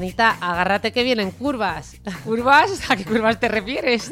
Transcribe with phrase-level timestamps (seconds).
[0.00, 1.96] Anita, agárrate que vienen curvas.
[2.24, 2.90] ¿Curvas?
[2.90, 4.10] ¿A qué curvas te refieres?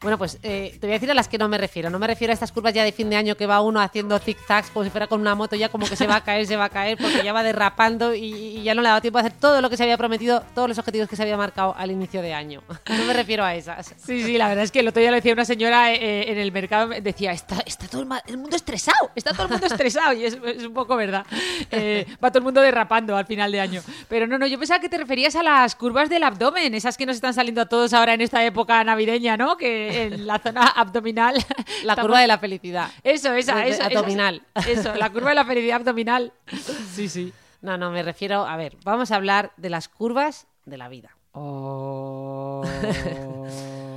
[0.00, 1.90] Bueno, pues eh, te voy a decir a las que no me refiero.
[1.90, 4.16] No me refiero a estas curvas ya de fin de año que va uno haciendo
[4.20, 6.54] zigzags como si fuera con una moto, ya como que se va a caer, se
[6.54, 9.18] va a caer, porque ya va derrapando y, y ya no le ha dado tiempo
[9.18, 11.74] a hacer todo lo que se había prometido, todos los objetivos que se había marcado
[11.76, 12.62] al inicio de año.
[12.88, 13.92] No me refiero a esas.
[13.98, 16.38] Sí, sí, la verdad es que el otro día lo decía una señora eh, en
[16.38, 20.12] el mercado, decía, está, está todo el, el mundo estresado, está todo el mundo estresado,
[20.12, 21.26] y es, es un poco verdad.
[21.72, 23.82] Eh, va todo el mundo derrapando al final de año.
[24.08, 27.06] Pero no, no, yo pensaba que te referías a las curvas del abdomen, esas que
[27.06, 29.56] nos están saliendo a todos ahora en esta época navideña, ¿no?
[29.56, 31.34] Que en la zona abdominal...
[31.84, 32.88] La estamos- curva de la felicidad.
[33.02, 34.42] Eso, esa, De- de- esa, esa- abdominal.
[34.68, 36.32] Eso, la curva de la felicidad abdominal.
[36.94, 37.32] Sí, sí.
[37.62, 41.16] No, no, me refiero, a ver, vamos a hablar de las curvas de la vida.
[41.32, 42.62] Oh.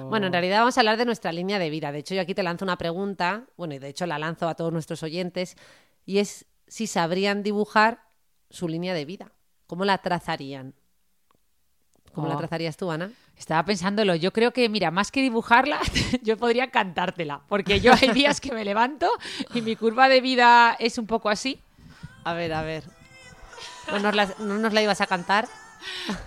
[0.10, 1.92] Bueno, en realidad vamos a hablar de nuestra línea de vida.
[1.92, 4.54] De hecho, yo aquí te lanzo una pregunta, bueno, y de hecho la lanzo a
[4.54, 5.58] todos nuestros oyentes,
[6.06, 8.04] y es si sabrían dibujar
[8.52, 9.32] su línea de vida.
[9.66, 10.76] ¿Cómo la trazarían?
[12.14, 12.38] ¿Cómo la Oh.
[12.38, 13.12] trazarías tú, Ana?
[13.38, 14.14] Estaba pensándolo.
[14.16, 15.80] Yo creo que, mira, más que dibujarla,
[16.22, 17.42] yo podría cantártela.
[17.50, 19.10] Porque yo hay días que me levanto
[19.54, 21.60] y mi curva de vida es un poco así.
[22.24, 22.84] A ver, a ver.
[23.92, 25.48] ¿No nos la, no nos la ibas a cantar?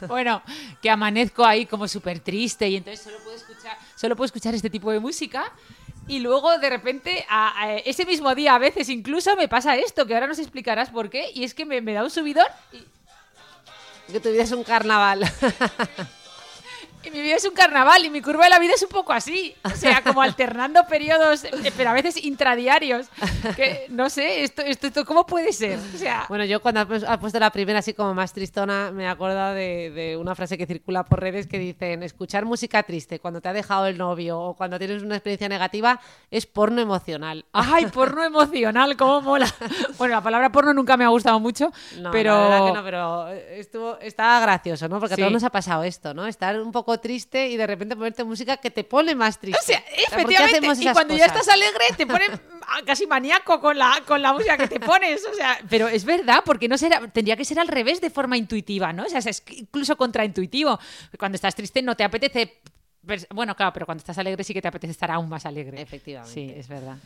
[0.07, 0.43] Bueno,
[0.83, 4.69] que amanezco ahí como súper triste y entonces solo puedo escuchar, solo puedo escuchar este
[4.69, 5.51] tipo de música.
[6.09, 10.07] Y luego de repente, a- a ese mismo día, a veces incluso me pasa esto,
[10.07, 11.31] que ahora nos explicarás por qué.
[11.35, 12.85] Y es que me, me da un subidón y,
[14.11, 15.21] Que tuvieras un carnaval.
[17.07, 19.13] y mi vida es un carnaval y mi curva de la vida es un poco
[19.13, 19.55] así.
[19.65, 23.09] O sea, como alternando periodos, eh, pero a veces intradiarios.
[23.57, 25.79] Que no sé, esto, esto, esto ¿cómo puede ser?
[25.95, 28.91] O sea, Bueno, yo cuando has pu- has puesto la primera así como más tristona,
[28.93, 33.19] me acordado de, de una frase que circula por redes que dicen, escuchar música triste
[33.21, 36.01] cuando te ha dejado el novio o cuando tienes una experiencia negativa
[36.31, 37.45] es porno emocional.
[37.53, 38.97] ¡Ay, porno emocional!
[38.97, 39.47] ¡Cómo mola!
[39.99, 42.49] Bueno, la palabra porno nunca me ha gustado mucho, No, pero...
[42.49, 44.99] la que no, pero estuvo, estaba gracioso, ¿no?
[45.01, 45.23] Porque a Sí.
[45.23, 46.27] todos nos ha pasado esto, ¿no?
[46.27, 49.59] Estar un poco triste y de repente ponerte música que te pone más triste.
[49.61, 52.31] O sea, ¿por qué efectivamente, hacemos y cuando ya estás alegre te pones
[52.63, 56.05] ah, casi maníaco con la, con la música que te pones, o sea, pero es
[56.05, 59.05] verdad, porque no será, tendría que ser al revés de forma intuitiva, ¿no?
[59.05, 60.79] O sea, es incluso contraintuitivo.
[61.19, 62.61] Cuando estás triste no te apetece...
[63.31, 65.81] Bueno, claro, pero cuando estás alegre sí que te apetece estar aún más alegre.
[65.81, 66.33] Efectivamente.
[66.35, 66.97] Sí, es verdad.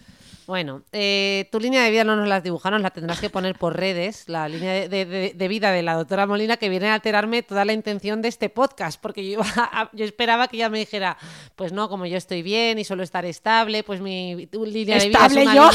[0.46, 3.30] Bueno, eh, tu línea de vida no nos la has dibujado, nos la tendrás que
[3.30, 5.04] poner por redes, la línea de,
[5.36, 8.48] de- vida de la doctora Molina, que viene a alterarme toda la intención de este
[8.48, 11.16] podcast, porque yo, iba a- yo esperaba que ella me dijera,
[11.54, 15.08] pues no, como yo estoy bien y suelo estar estable, pues mi tu línea de
[15.08, 15.70] vida ¿Estable es una yo?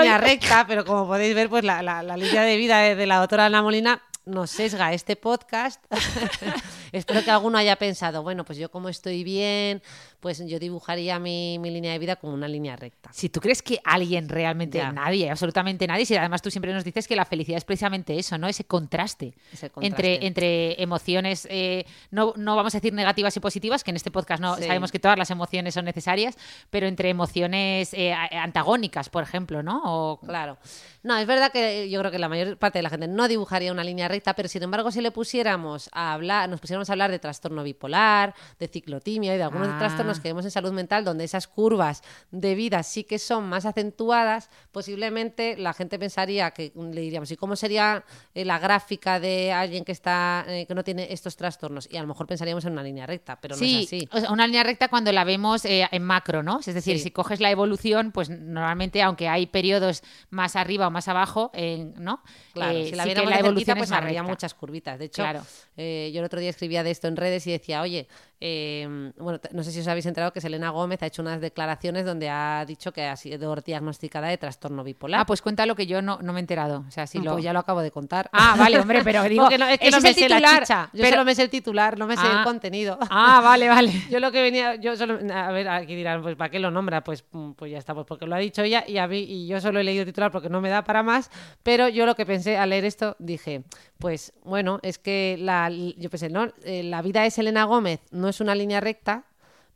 [0.00, 3.06] línea, recta, pero como podéis ver, pues la, la- la línea de vida de, de
[3.06, 5.84] la doctora Ana Molina nos sesga este podcast.
[6.92, 9.82] Espero que alguno haya pensado, bueno, pues yo como estoy bien,
[10.22, 13.10] pues yo dibujaría mi, mi línea de vida como una línea recta.
[13.12, 14.92] Si tú crees que alguien realmente, Ya.
[14.92, 18.38] nadie, absolutamente nadie, si además tú siempre nos dices que la felicidad es precisamente eso,
[18.38, 18.46] ¿no?
[18.46, 19.86] Ese contraste, Ese contraste.
[20.14, 24.12] Entre, entre emociones, eh, no, no vamos a decir negativas y positivas, que en este
[24.12, 24.62] podcast no Sí.
[24.62, 26.38] sabemos que todas las emociones son necesarias,
[26.70, 29.80] pero entre emociones eh, a- antagónicas, por ejemplo, ¿no?
[29.84, 30.56] O, Claro.
[31.02, 33.72] No, es verdad que yo creo que la mayor parte de la gente no dibujaría
[33.72, 37.10] una línea recta, pero sin embargo, si le pusiéramos a hablar, nos pusiéramos a hablar
[37.10, 39.78] de trastorno bipolar, de ciclotimia y de algunos Ah.
[39.80, 43.66] trastornos que vemos en salud mental, donde esas curvas de vida sí que son más
[43.66, 48.04] acentuadas, posiblemente la gente pensaría que le diríamos, ¿y cómo sería
[48.34, 51.88] eh, la gráfica de alguien que está eh, que no tiene estos trastornos?
[51.90, 54.08] Y a lo mejor pensaríamos en una línea recta, pero no sí, es así.
[54.12, 56.60] o sea, una línea recta cuando la vemos eh, en macro, ¿no?
[56.60, 57.04] Es decir, Sí.
[57.04, 61.92] si coges la evolución, pues normalmente, aunque hay periodos más arriba o más abajo, eh,
[61.96, 62.22] ¿no?
[62.52, 64.98] Claro, si la sí que la cerquita, evolución pues habría muchas curvitas.
[64.98, 65.40] De hecho, Claro.
[65.76, 68.08] yo el otro día escribía de esto en redes y decía, oye,
[68.44, 72.04] eh, bueno, no sé si os habéis enterado que Selena Gómez ha hecho unas declaraciones
[72.04, 75.20] donde ha dicho que ha sido diagnosticada de trastorno bipolar.
[75.20, 76.84] Ah, pues cuenta lo que yo no, no me he enterado.
[76.88, 77.34] O sea, si lo...
[77.34, 78.28] Pues ya lo acabo de contar.
[78.32, 80.90] Ah, vale, hombre, pero digo, no, es que no me el sé la titular, chicha.
[80.92, 82.38] Yo pero- solo me sé el titular, no me sé Ah.
[82.38, 82.98] el contenido.
[83.10, 83.92] Ah, vale, vale.
[84.10, 87.04] Yo lo que venía, yo solo, a ver, aquí dirán, pues ¿para qué lo nombra?
[87.04, 89.46] Pues, mm, pues ya está, pues porque lo ha dicho ella y a mí, y
[89.46, 91.30] yo solo he leído el titular porque no me da para más,
[91.62, 93.62] pero yo lo que pensé al leer esto, dije,
[93.98, 98.31] pues bueno, es que la, yo pensé, no, Eh, la vida de Selena Gómez no
[98.32, 99.24] es una línea recta,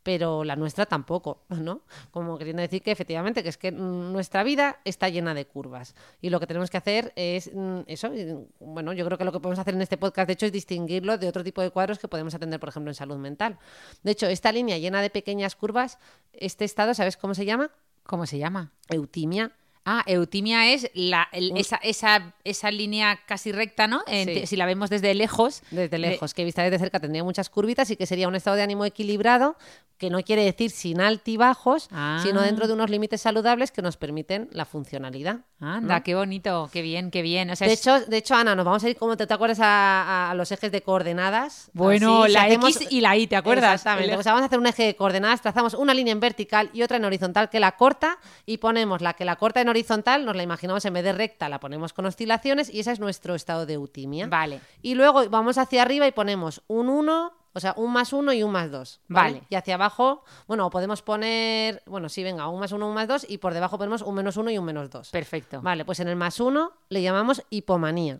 [0.06, 1.81] pero la nuestra tampoco, ¿no?
[2.12, 5.97] Como queriendo decir que efectivamente, que es que nuestra vida está llena de curvas.
[6.23, 8.12] Y lo que tenemos que hacer es mm, eso.
[8.61, 11.19] Bueno, yo creo que lo que podemos hacer en este podcast, de hecho, es distinguirlo
[11.19, 13.58] de otro tipo de cuadros que podemos atender, por ejemplo, en salud mental.
[14.05, 15.99] De hecho, esta línea llena de pequeñas curvas,
[16.32, 17.73] este estado, ¿sabes cómo se llama?
[18.05, 18.70] ¿Cómo se llama?
[18.88, 19.56] Eutimia.
[19.88, 24.02] Ah, eutimia es la, el- Un- esa, esa, esa línea casi recta, ¿no?
[24.08, 24.46] En- Sí.
[24.48, 25.62] Si la vemos desde lejos.
[25.70, 28.56] Desde de- lejos, que vista desde cerca tendría muchas curvitas y que sería un estado
[28.56, 29.56] de ánimo equilibrado,
[29.96, 32.20] que no quiere decir sin altibajos, Ah.
[32.22, 35.40] sino dentro de unos límites saludables que nos permiten la funcionalidad.
[35.58, 36.04] Anda, ¿no?
[36.04, 37.48] qué bonito, qué bien, qué bien.
[37.50, 39.32] O sea, De es- hecho, de hecho, Ana, nos vamos a ir, como te, te
[39.32, 41.70] acuerdas, a, a- los ejes de coordenadas.
[41.72, 43.74] bueno, Así, si la hacemos- X y la Y, ¿te acuerdas?
[43.76, 44.10] Exactamente.
[44.10, 46.82] El- Pues vamos a hacer un eje de coordenadas, trazamos una línea en vertical y
[46.82, 49.75] otra en horizontal que la corta y ponemos la que la corta en horizontal,
[50.25, 53.34] nos la imaginamos en vez de recta, la ponemos con oscilaciones y ese es nuestro
[53.34, 54.26] estado de eutimia.
[54.26, 54.61] Vale.
[54.82, 58.43] Y luego vamos hacia arriba y ponemos un 1, o sea, un más 1 y
[58.43, 59.00] un más 2.
[59.08, 59.43] Vale.
[59.49, 63.26] Y hacia abajo, bueno, podemos poner, bueno, sí, venga, un más 1, un más 2
[63.28, 65.11] y por debajo ponemos un menos 1 y un menos 2.
[65.11, 65.61] Perfecto.
[65.62, 68.19] Vale, pues en el más 1 le llamamos hipomanía.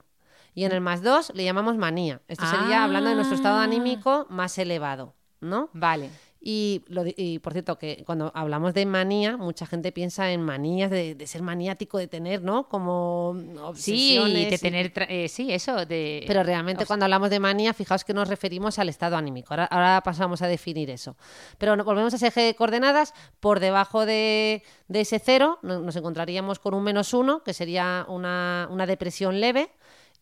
[0.55, 2.23] Y en el más 2 le llamamos manía.
[2.29, 5.69] Esto sería hablando de nuestro estado anímico más elevado, ¿no?
[5.75, 6.11] Vale.
[6.41, 10.91] Y, lo y, por cierto, que cuando hablamos de manía, mucha gente piensa en manías
[10.91, 12.69] de, de ser maniático, de tener, ¿no?
[12.69, 13.35] Como
[13.75, 14.93] Sí, obsesiones de y- tener.
[14.95, 16.23] tra- eh, sí, eso, de.
[16.29, 19.49] pero realmente cuando hablamos de manía, fijaos que nos referimos al estado anímico.
[19.55, 21.17] Ahora, ahora pasamos a definir eso.
[21.59, 23.13] Pero volvemos a ese eje de coordenadas.
[23.41, 28.05] Por debajo de, de ese cero no- nos encontraríamos con un menos uno, que sería
[28.09, 29.71] una, una depresión leve.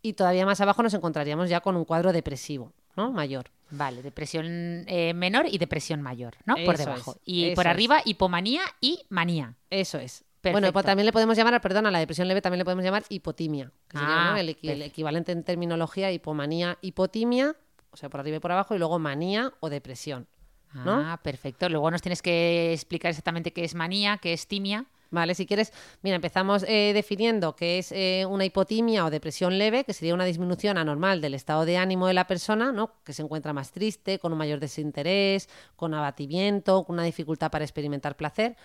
[0.01, 3.13] Y todavía más abajo nos encontraríamos ya con un cuadro depresivo, ¿no?
[3.13, 3.51] Mayor.
[3.71, 6.55] Vale, depresión eh, menor y depresión mayor, ¿no?
[6.65, 7.13] por debajo.
[7.13, 7.71] es, y por es.
[7.71, 9.55] arriba, hipomanía y manía.
[9.71, 10.25] Eso es.
[10.41, 10.61] Perfecto.
[10.61, 13.03] Bueno, pues también le podemos llamar, perdón, a la depresión leve también le podemos llamar
[13.09, 14.37] hipotimia, que sería Ah, ¿no?
[14.37, 17.57] el, equivalente en terminología, hipomanía, hipotimia,
[17.91, 20.27] o sea, por arriba y por abajo, y luego manía o depresión.
[20.75, 20.93] ¿no?
[20.93, 21.69] Ah, perfecto.
[21.69, 24.87] Luego nos tienes que explicar exactamente qué es manía, qué es timia.
[25.15, 25.73] Vale, si quieres,
[26.03, 30.25] mira, empezamos eh, definiendo que es eh, una hipotimia o depresión leve, que sería una
[30.25, 32.91] disminución anormal del estado de ánimo de la persona, ¿no?
[33.05, 37.65] Que se encuentra más triste, con un mayor desinterés, con abatimiento, con una dificultad para
[37.65, 38.57] experimentar placer,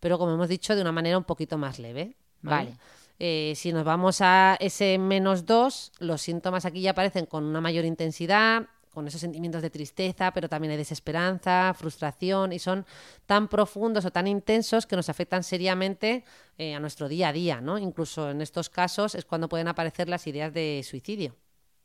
[0.00, 2.16] pero como hemos dicho, de una manera un poquito más leve.
[2.40, 2.78] Vale.
[3.18, 7.60] Eh, si nos vamos a ese menos 2, los síntomas aquí ya aparecen con una
[7.60, 8.68] mayor intensidad,
[9.00, 12.84] con esos sentimientos de tristeza, pero también hay desesperanza, frustración, y son
[13.24, 16.22] tan profundos o tan intensos que nos afectan seriamente
[16.58, 17.78] eh, a nuestro día a día, ¿no?
[17.78, 21.34] Incluso en estos casos es cuando pueden aparecer las ideas de suicidio,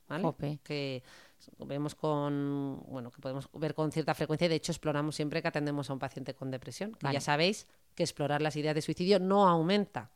[0.09, 0.59] ¿vale?
[0.61, 1.03] Que
[1.59, 5.47] vemos con, bueno, que podemos ver con cierta frecuencia y de hecho exploramos siempre que
[5.47, 7.13] atendemos a un paciente con depresión, que Vale.
[7.13, 7.65] ya sabéis
[7.95, 10.11] que explorar las ideas de suicidio no aumenta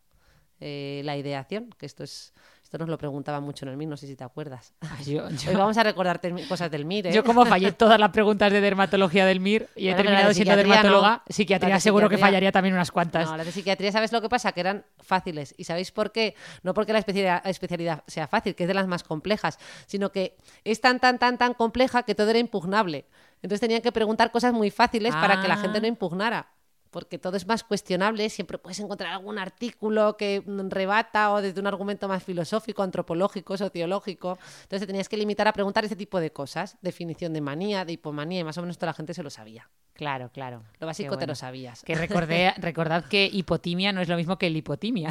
[0.59, 2.33] eh, la ideación, que esto es
[2.69, 4.75] esto nos lo preguntaba mucho en el MIR, no sé si te acuerdas.
[4.81, 7.11] Ay, yo, yo- Hoy vamos a recordar termi- cosas del MIR, ¿eh?
[7.13, 10.33] yo como fallé todas las preguntas de dermatología del MIR y he Bueno, terminado de
[10.35, 11.33] siendo dermatóloga, no.
[11.33, 13.27] psiquiatría de seguro que fallaría también unas cuantas.
[13.27, 14.51] No, las de psiquiatría, ¿sabes lo que pasa?
[14.51, 15.55] Que eran fáciles.
[15.57, 16.35] ¿Y sabéis por qué?
[16.61, 19.57] No porque la especialidad, especialidad sea fácil, que es de las más complejas,
[19.87, 23.07] sino que es tan, tan, tan, tan compleja que todo era impugnable.
[23.41, 25.81] Entonces tenían que preguntar cosas muy fáciles para que la gente Ah.
[25.81, 26.49] no impugnara.
[26.91, 31.67] Porque todo es más cuestionable, siempre puedes encontrar algún artículo que rebata o desde un
[31.67, 34.37] argumento más filosófico, antropológico, sociológico.
[34.63, 36.77] Entonces te tenías que limitar a preguntar ese tipo de cosas.
[36.81, 39.69] Definición de manía, de hipomanía, y más o menos toda la gente se lo sabía.
[39.99, 40.63] Claro, claro.
[40.79, 41.31] Lo básico Qué te bueno.
[41.31, 41.83] lo sabías.
[41.83, 45.09] Que recordé, recordad que hipotimia no es lo mismo que lipotimia.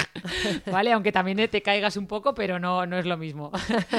[0.72, 0.92] ¿Vale?
[0.92, 3.52] Aunque también te caigas un poco, pero no, no es lo mismo.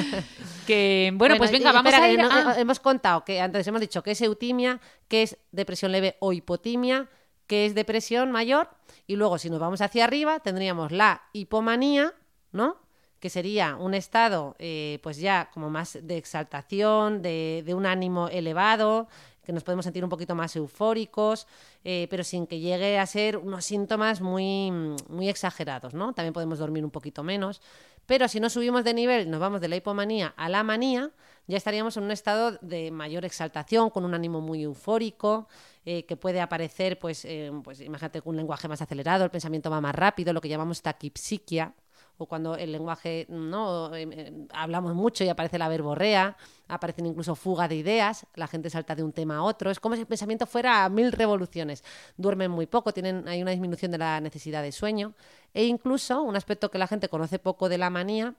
[0.65, 4.01] que, bueno, pues venga, vamos espera, a ir no- Hemos contado que antes hemos dicho
[4.01, 7.08] que es eutimia, que es depresión leve o hipotimia,
[7.46, 8.70] que es depresión mayor,
[9.05, 12.13] y luego si nos vamos hacia arriba tendríamos la hipomanía,
[12.51, 12.77] ¿no?
[13.20, 18.27] Que sería un estado, eh, pues ya como más de exaltación, de, de un ánimo
[18.29, 19.08] elevado,
[19.45, 21.47] que nos podemos sentir un poquito más eufóricos,
[21.83, 24.71] eh, pero sin que llegue a ser unos síntomas muy,
[25.07, 26.13] muy exagerados, ¿no?
[26.13, 27.61] También podemos dormir un poquito menos.
[28.05, 31.11] Pero si no subimos de nivel, nos vamos de la hipomanía a la manía,
[31.47, 35.47] ya estaríamos en un estado de mayor exaltación, con un ánimo muy eufórico,
[35.85, 39.81] eh, que puede aparecer, pues, eh, pues imagínate, un lenguaje más acelerado, el pensamiento va
[39.81, 41.73] más rápido, lo que llamamos taquipsiquia,
[42.17, 43.93] o cuando el lenguaje, ¿no?
[43.95, 48.69] Em, em, hablamos mucho y aparece la verborrea, aparecen incluso fugas de ideas, la gente
[48.69, 51.84] salta de un tema a otro, es como si el pensamiento fuera a mil revoluciones.
[52.17, 55.13] Duermen muy poco, tienen, hay una disminución de la necesidad de sueño
[55.53, 58.36] e incluso un aspecto que la gente conoce poco de la manía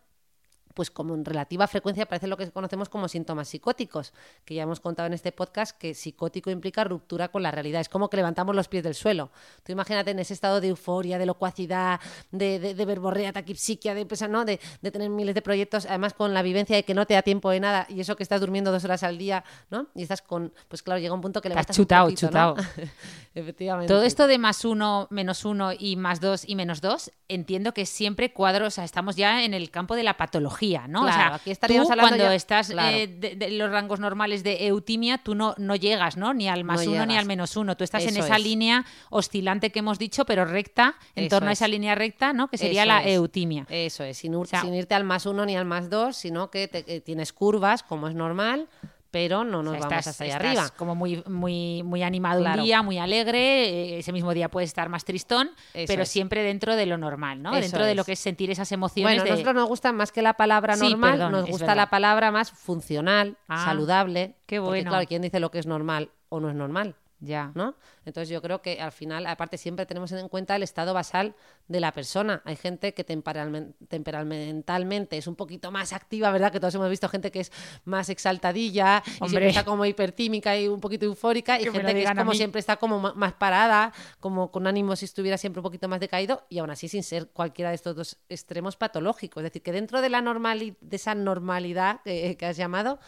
[0.77, 4.13] pues como en relativa frecuencia aparece lo que conocemos como síntomas psicóticos,
[4.45, 7.81] que ya hemos contado en este podcast que psicótico implica ruptura con la realidad.
[7.81, 9.31] Es como que levantamos los pies del suelo.
[9.65, 11.99] Tú imagínate en ese estado de euforia, de locuacidad,
[12.31, 14.45] de, de, de verborrea, taquipsiquia, de, pues, ¿no?
[14.45, 17.23] de, de tener miles de proyectos, además con la vivencia de que no te da
[17.23, 19.87] tiempo de nada y eso que estás durmiendo dos horas al día, ¿no?
[19.95, 22.55] Y estás con, pues claro, llega un punto que le Estás chutao, chutao.
[22.55, 22.63] ¿no?
[23.35, 23.93] Efectivamente.
[23.93, 27.87] Todo esto de más uno, menos uno y más dos y menos dos, entiendo que
[27.87, 31.03] siempre cuadro, o sea, estamos ya en el campo de la patología, ¿no?
[31.03, 32.97] Claro, o sea, aquí estaríamos tú hablando cuando ya- estás claro.
[32.97, 36.35] eh, de, de los rangos normales de eutimia, tú no, no llegas, ¿no?
[36.35, 37.77] Ni al más No uno ni al menos uno.
[37.77, 38.43] Tú estás en esa es.
[38.43, 41.59] línea oscilante que hemos dicho, pero recta, en Eso torno a es.
[41.61, 42.49] esa línea recta, ¿no?
[42.49, 43.15] Que sería Eso la es.
[43.17, 43.67] eutimia.
[43.69, 46.51] Eso es, sin, ur- sea- sin irte al más uno ni al más dos, sino
[46.51, 48.69] que, te- que tienes curvas, como es normal,
[49.17, 50.69] pero no nos O sea, vamos estás, hasta allá estás arriba.
[50.77, 52.61] como muy, muy, muy animado Claro.
[52.61, 53.95] un día, muy alegre.
[53.95, 56.09] eh, Ese mismo día puedes estar más tristón, Eso pero es.
[56.11, 57.53] siempre dentro de lo normal, ¿no?
[57.53, 59.07] Eso dentro de lo que es sentir esas emociones.
[59.15, 61.75] Bueno, a de- nosotros nos gusta más que la palabra Sí, normal, perdón, nos gusta
[61.75, 64.35] la palabra más funcional, Ah, saludable.
[64.45, 64.91] qué porque, bueno.
[64.91, 66.95] claro, ¿quién dice lo que es normal o no es normal?
[67.27, 67.51] Ya.
[67.55, 67.75] ¿no?
[68.05, 71.35] Entonces yo creo que al final, aparte, siempre tenemos en cuenta el estado basal
[71.69, 72.43] de la persona.
[72.45, 76.53] Hay gente que temperamentalmente es un poquito más activa, ¿verdad?
[76.53, 77.53] Que todos hemos visto gente que es
[77.85, 82.03] más exaltadilla y siempre está como hipertímica y un poquito eufórica y Que gente que
[82.03, 85.89] es como siempre está como más parada, como con ánimo si estuviera siempre un poquito
[85.89, 89.43] más decaído y aún así sin ser cualquiera de estos dos extremos patológicos.
[89.43, 92.99] Es decir, que dentro de la normali- de esa normalidad que- que has llamado,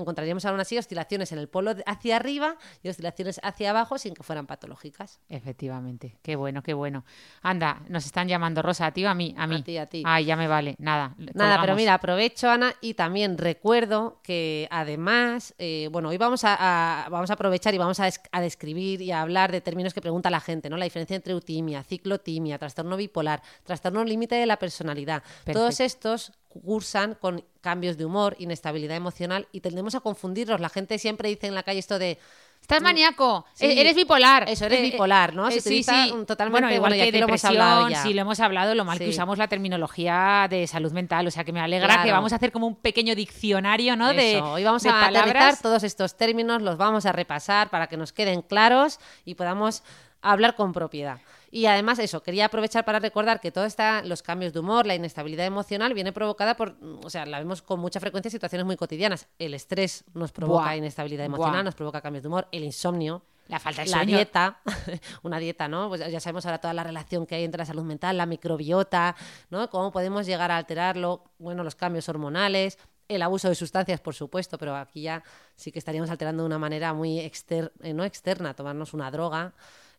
[0.00, 4.22] encontraríamos aún así oscilaciones en el polo hacia arriba y oscilaciones hacia abajo sin que
[4.22, 5.20] fueran patológicas.
[5.28, 7.04] Efectivamente, qué bueno, qué bueno.
[7.42, 9.62] Anda, nos están llamando Rosa, a ti o a mí, a mí.
[9.62, 10.02] ti, a ti.
[10.06, 11.14] Ay, ya me vale, nada.
[11.34, 17.04] Nada, pero mira, aprovecho, Ana, y también recuerdo que además, eh, bueno, hoy vamos a,
[17.04, 19.94] a- vamos a aprovechar y vamos a, des- a describir y a hablar de términos
[19.94, 20.76] que pregunta la gente, ¿no?
[20.76, 25.22] La diferencia entre eutimia, ciclotimia, trastorno bipolar, trastorno límite de la personalidad.
[25.52, 30.60] Todos estos cursan con cambios de humor, inestabilidad emocional y tendemos a confundirlos.
[30.60, 32.18] La gente siempre dice en la calle esto de
[32.60, 33.64] Estás maníaco, Sí.
[33.64, 34.46] e- eres bipolar.
[34.48, 35.50] Eso, eres bipolar, ¿no?
[35.50, 36.10] Se eh, sí, utiliza sí.
[36.12, 38.02] un- totalmente- Bueno, igual bueno, que lo hemos hablado ya.
[38.02, 39.10] sí, lo hemos hablado, lo mal que Sí.
[39.10, 41.26] usamos la terminología de salud mental.
[41.26, 42.04] O sea, que me alegra Claro.
[42.04, 44.12] que vamos a hacer como un pequeño diccionario, ¿no?
[44.12, 45.62] De, Eso, hoy vamos de a palabras.
[45.62, 49.82] todos estos términos, los vamos a repasar para que nos queden claros y podamos
[50.20, 51.18] hablar con propiedad.
[51.50, 55.46] Y además eso, quería aprovechar para recordar que todos los cambios de humor, la inestabilidad
[55.46, 58.76] emocional viene provocada por, mm, o sea, la vemos con mucha frecuencia en situaciones muy
[58.76, 59.26] cotidianas.
[59.38, 60.76] El estrés nos provoca Buah.
[60.76, 61.62] inestabilidad emocional, Buah.
[61.64, 64.16] nos provoca cambios de humor, el insomnio, La falta de la sueño.
[64.16, 64.60] dieta,
[65.24, 65.88] una dieta, ¿no?
[65.88, 69.16] Pues ya sabemos ahora toda la relación que hay entre la salud mental, la microbiota,
[69.50, 69.68] ¿no?
[69.70, 72.78] Cómo podemos llegar a alterarlo, bueno, los cambios hormonales,
[73.08, 75.24] el abuso de sustancias, por supuesto, pero aquí ya
[75.56, 79.52] sí que estaríamos alterando de una manera muy exter eh, no externa, tomarnos una droga,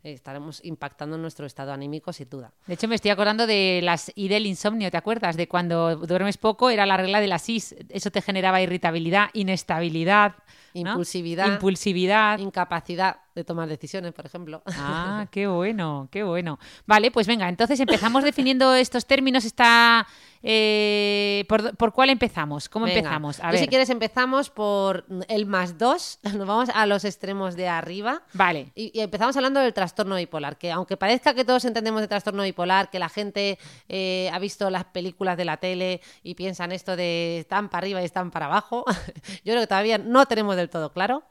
[0.04, 2.52] estaremos impactando en nuestro estado anímico sin duda.
[2.68, 5.38] De hecho, me estoy acordando de las I del insomnio, ¿te acuerdas?
[5.38, 7.76] De cuando duermes poco era la regla de las IS.
[7.90, 10.36] Eso te generaba irritabilidad, inestabilidad,
[10.74, 10.92] ¿no?
[10.92, 11.48] Impulsividad.
[11.48, 12.40] impulsividad.
[12.40, 14.62] Incapacidad de tomar decisiones, por ejemplo.
[14.66, 16.60] Ah, qué bueno, qué bueno.
[16.86, 19.46] Vale, pues venga, entonces empezamos definiendo estos términos.
[19.46, 20.08] Está,
[20.44, 22.68] eh, ¿por, por cuál empezamos?
[22.68, 23.40] ¿Cómo Venga, empezamos?
[23.40, 23.60] A yo, ver.
[23.60, 28.24] si quieres empezamos por el más dos, nos vamos a los extremos de arriba.
[28.34, 28.72] Vale.
[28.76, 32.44] Y, y empezamos hablando del trastorno bipolar, que aunque parezca que todos entendemos de trastorno
[32.44, 36.96] bipolar, que la gente eh, ha visto las películas de la tele y piensan esto
[36.96, 38.84] de están para arriba y están para abajo,
[39.44, 41.24] yo creo que todavía no tenemos del todo claro.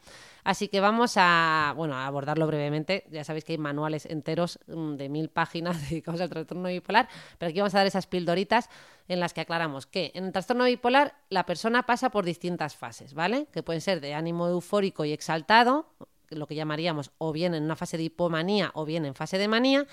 [0.44, 3.04] Así que vamos a, bueno, a abordarlo brevemente.
[3.10, 7.50] Ya sabéis que hay manuales enteros mm, de mil páginas dedicados al trastorno bipolar, pero
[7.50, 8.68] aquí vamos a dar esas pildoritas
[9.08, 13.14] en las que aclaramos que en el trastorno bipolar la persona pasa por distintas fases,
[13.14, 13.46] ¿vale?
[13.52, 15.86] Que pueden ser de ánimo eufórico y exaltado,
[16.30, 19.48] lo que llamaríamos o bien en una fase de hipomanía o bien en fase de
[19.48, 19.86] manía,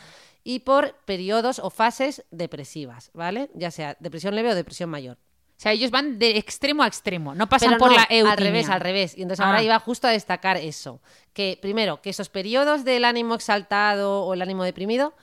[0.43, 3.49] y por periodos o fases depresivas, ¿vale?
[3.53, 5.17] Ya sea depresión leve o depresión mayor.
[5.57, 8.31] O sea, ellos van de extremo a extremo, no pasan Pero por no, la eutimia.
[8.31, 9.17] al revés, al revés.
[9.17, 9.47] Y entonces Ah.
[9.47, 11.01] ahora iba justo a destacar eso.
[11.33, 15.13] Que primero, que esos periodos del ánimo exaltado o el ánimo deprimido,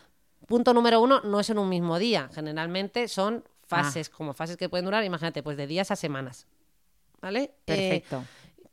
[0.49, 2.29] punto número uno, no es en un mismo día.
[2.35, 3.83] Generalmente son Ah.
[3.85, 6.47] fases, como fases que pueden durar, imagínate, pues de días a semanas.
[7.23, 7.43] ¿Vale?
[7.45, 8.25] Eh, Perfecto.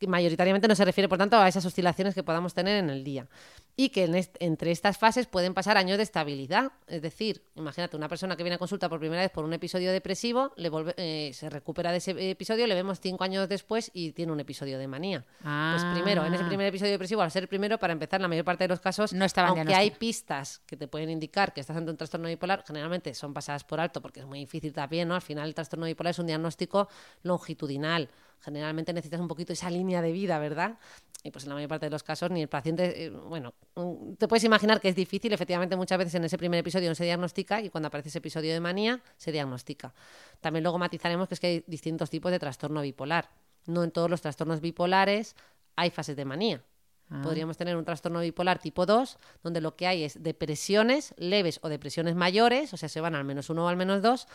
[0.02, 3.04] Que mayoritariamente no se refiere, por tanto, a esas oscilaciones que podamos tener en el
[3.04, 3.28] día.
[3.76, 6.72] Y que en est- entre estas fases pueden pasar años de estabilidad.
[6.88, 9.92] Es decir, imagínate, una persona que viene a consulta por primera vez por un episodio
[9.92, 14.12] depresivo, le volve- eh, se recupera de ese episodio, le vemos cinco años después y
[14.14, 15.24] tiene un episodio de manía.
[15.44, 16.48] Pues primero, en ese Ah.
[16.48, 18.80] primer episodio depresivo, al ser el primero, para empezar, en la mayor parte de los
[18.80, 22.28] casos, No estaban aunque hay pistas que te pueden indicar que estás ante un trastorno
[22.28, 25.14] bipolar, generalmente son pasadas por alto porque es muy difícil también, ¿no?
[25.14, 26.90] Al final el trastorno bipolar es un diagnóstico
[27.22, 28.10] longitudinal.
[28.42, 30.78] Generalmente necesitas un poquito esa línea de vida, ¿verdad?
[31.24, 34.14] Y pues en la mayor parte de los casos ni el paciente, eh, bueno, mm,
[34.14, 37.04] te puedes imaginar que es difícil, efectivamente muchas veces en ese primer episodio no se
[37.04, 39.94] diagnostica y cuando aparece ese episodio de manía se diagnostica.
[40.40, 43.30] También luego matizaremos que es que hay distintos tipos de trastorno bipolar.
[43.68, 45.36] No en todos los trastornos bipolares
[45.76, 46.64] hay fases de manía.
[47.12, 47.22] Ah.
[47.22, 51.70] Podríamos tener un trastorno bipolar tipo 2, donde lo que hay es depresiones leves o
[51.70, 54.28] depresiones mayores, o sea, se van al menos uno o al menos dos,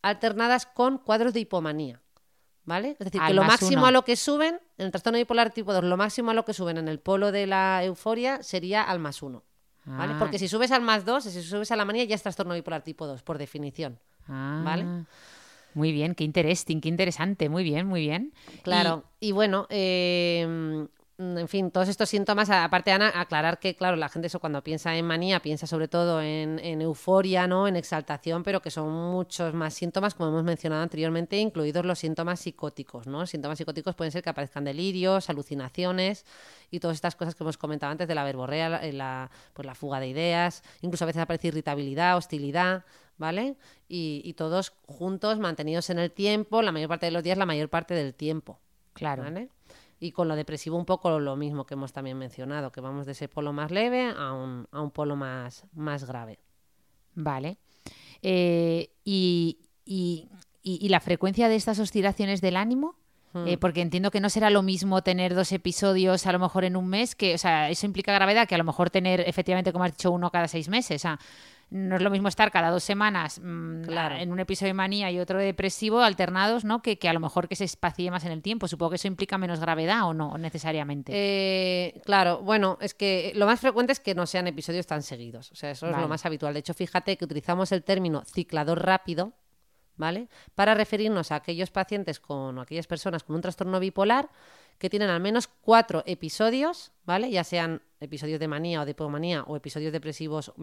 [0.00, 2.00] alternadas con cuadros de hipomanía.
[2.64, 2.90] ¿Vale?
[2.98, 3.86] Es decir, Al que lo máximo uno.
[3.86, 6.52] a lo que suben, en el trastorno bipolar tipo 2, lo máximo a lo que
[6.52, 9.42] suben en el polo de la euforia sería al más uno.
[9.86, 10.12] ¿Vale?
[10.14, 10.16] Ah.
[10.18, 12.82] Porque si subes al más 2, si subes a la manía, ya es trastorno bipolar
[12.82, 13.98] tipo 2, por definición.
[14.28, 14.62] Ah.
[14.64, 15.06] ¿Vale?
[15.74, 17.48] Muy bien, qué interesting, qué interesante.
[17.48, 18.34] Muy bien, muy bien.
[18.62, 20.86] Claro, y, bueno, eh,
[21.20, 24.96] en fin, todos estos síntomas, aparte Ana, aclarar que, claro, la gente eso cuando piensa
[24.96, 27.68] en manía, piensa sobre todo en, en euforia, ¿no?
[27.68, 32.40] En exaltación, pero que son muchos más síntomas, como hemos mencionado anteriormente, incluidos los síntomas
[32.40, 33.26] psicóticos, ¿no?
[33.26, 36.24] Síntomas psicóticos pueden ser que aparezcan delirios, alucinaciones
[36.70, 39.74] y todas estas cosas que hemos comentado antes de la verborrea, la, la- pues la
[39.74, 42.84] fuga de ideas, incluso a veces aparece irritabilidad, hostilidad,
[43.18, 43.56] ¿vale?
[43.88, 47.44] Y, y todos juntos, mantenidos en el tiempo, la mayor parte de los días, la
[47.46, 48.58] mayor parte del tiempo.
[48.94, 49.22] Claro.
[49.22, 49.48] ¿vale?
[50.02, 53.12] Y con lo depresivo un poco lo mismo que hemos también mencionado, que vamos de
[53.12, 56.38] ese polo más leve a un, a un polo más, más grave.
[57.14, 57.58] Vale.
[58.22, 60.28] Eh, y, y-
[60.62, 62.96] y- la frecuencia de estas oscilaciones del ánimo?
[63.32, 63.46] Hmm.
[63.46, 66.76] Eh, porque entiendo que no será lo mismo tener dos episodios a lo mejor en
[66.76, 69.84] un mes, que, o sea, eso implica gravedad, que a lo mejor tener efectivamente, como
[69.84, 71.00] has dicho, uno cada seis meses.
[71.00, 71.18] O sea,
[71.70, 74.16] no es lo mismo estar cada dos semanas mm, Claro.
[74.16, 76.82] en un episodio de manía y otro de depresivo alternados, ¿no?
[76.82, 78.66] Que, que a lo mejor que se espacie más en el tiempo.
[78.68, 81.12] Supongo que eso implica menos gravedad o no necesariamente.
[81.14, 85.52] Eh, claro, bueno, es que lo más frecuente es que no sean episodios tan seguidos.
[85.52, 86.52] O sea, eso es lo más habitual.
[86.54, 89.32] De hecho, fíjate que utilizamos el término ciclador rápido,
[89.96, 90.28] ¿vale?
[90.54, 94.28] Para referirnos a aquellos pacientes con o aquellas personas con un trastorno bipolar
[94.78, 97.30] que tienen al menos cuatro episodios, ¿vale?
[97.30, 100.54] Ya sean episodios de manía o de hipomanía o episodios depresivos, o,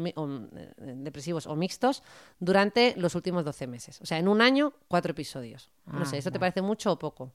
[0.55, 2.03] eh, depresivos o mixtos
[2.39, 4.01] durante los últimos 12 meses.
[4.01, 5.69] O sea, en un año, cuatro episodios.
[5.85, 7.31] No Ah, sé, ¿eso te parece mucho o poco?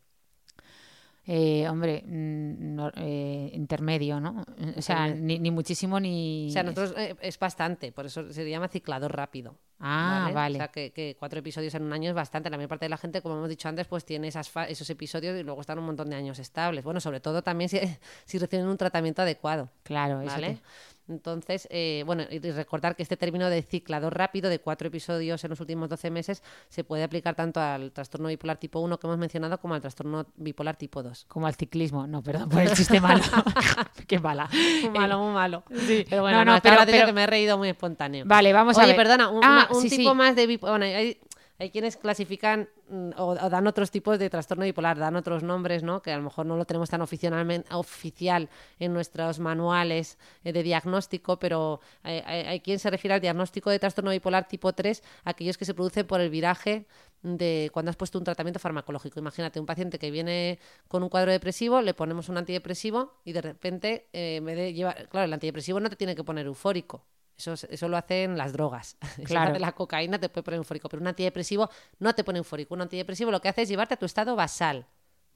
[1.25, 4.45] Eh, hombre, mm, no- eh, intermedio, ¿no?
[4.77, 6.49] O sea, ni, ni muchísimo ni...
[6.49, 9.57] O sea, nosotros eh, es bastante, por eso se llama ciclador rápido.
[9.85, 10.57] Ah, vale.
[10.57, 12.49] O sea, que, que cuatro episodios en un año es bastante.
[12.51, 14.89] La mayor parte de la gente, como hemos dicho antes, pues tiene esas fa- esos
[14.91, 16.85] episodios y luego están un montón de años estables.
[16.85, 17.79] Bueno, sobre todo también si,
[18.25, 19.71] si reciben un tratamiento adecuado.
[19.83, 20.55] Claro, eso ¿Vale?
[20.55, 20.61] te-
[21.09, 25.51] Entonces, eh, bueno, y recordar que este término de ciclador rápido de cuatro episodios en
[25.51, 29.19] los últimos 12 meses se puede aplicar tanto al trastorno bipolar tipo 1 que hemos
[29.19, 31.25] mencionado como al trastorno bipolar tipo 2.
[31.29, 32.07] Como al ciclismo.
[32.07, 33.23] No, perdón por el chiste malo.
[34.07, 34.49] Qué mala.
[34.83, 35.65] Muy malo, muy malo.
[35.87, 38.25] Sí, Pero bueno, no, no, no, pero- pero- que me he reído muy espontáneo.
[38.27, 38.97] Vale, vamos a Oye, ver.
[38.97, 40.17] perdona, un, Ah, una- un sí, tipo sí.
[40.17, 41.19] más de bipo- Bueno, hay,
[41.63, 46.03] hay quienes clasifican mm, o, dan otros tipos de trastorno bipolar, dan otros nombres, ¿no?
[46.03, 48.49] Que a lo mejor no lo tenemos tan oficialmente oficial
[48.79, 53.79] en nuestros manuales eh, de diagnóstico, pero hay, hay- quien se refiere al diagnóstico de
[53.79, 56.87] trastorno bipolar tipo 3, aquellos que se producen por el viraje
[57.23, 59.21] de cuando has puesto un tratamiento farmacológico.
[59.21, 63.41] Imagínate un paciente que viene con un cuadro depresivo, le ponemos un antidepresivo y de
[63.43, 67.05] repente, eh, vez de llevar, claro, el antidepresivo no te tiene que poner eufórico.
[67.37, 68.97] Eso, es- eso lo hacen las drogas.
[69.19, 69.51] Eso lo Claro.
[69.53, 71.69] hace la cocaína te puede poner eufórico, pero un antidepresivo
[71.99, 72.75] no te pone eufórico.
[72.75, 74.87] Un antidepresivo lo que hace es llevarte a tu estado basal,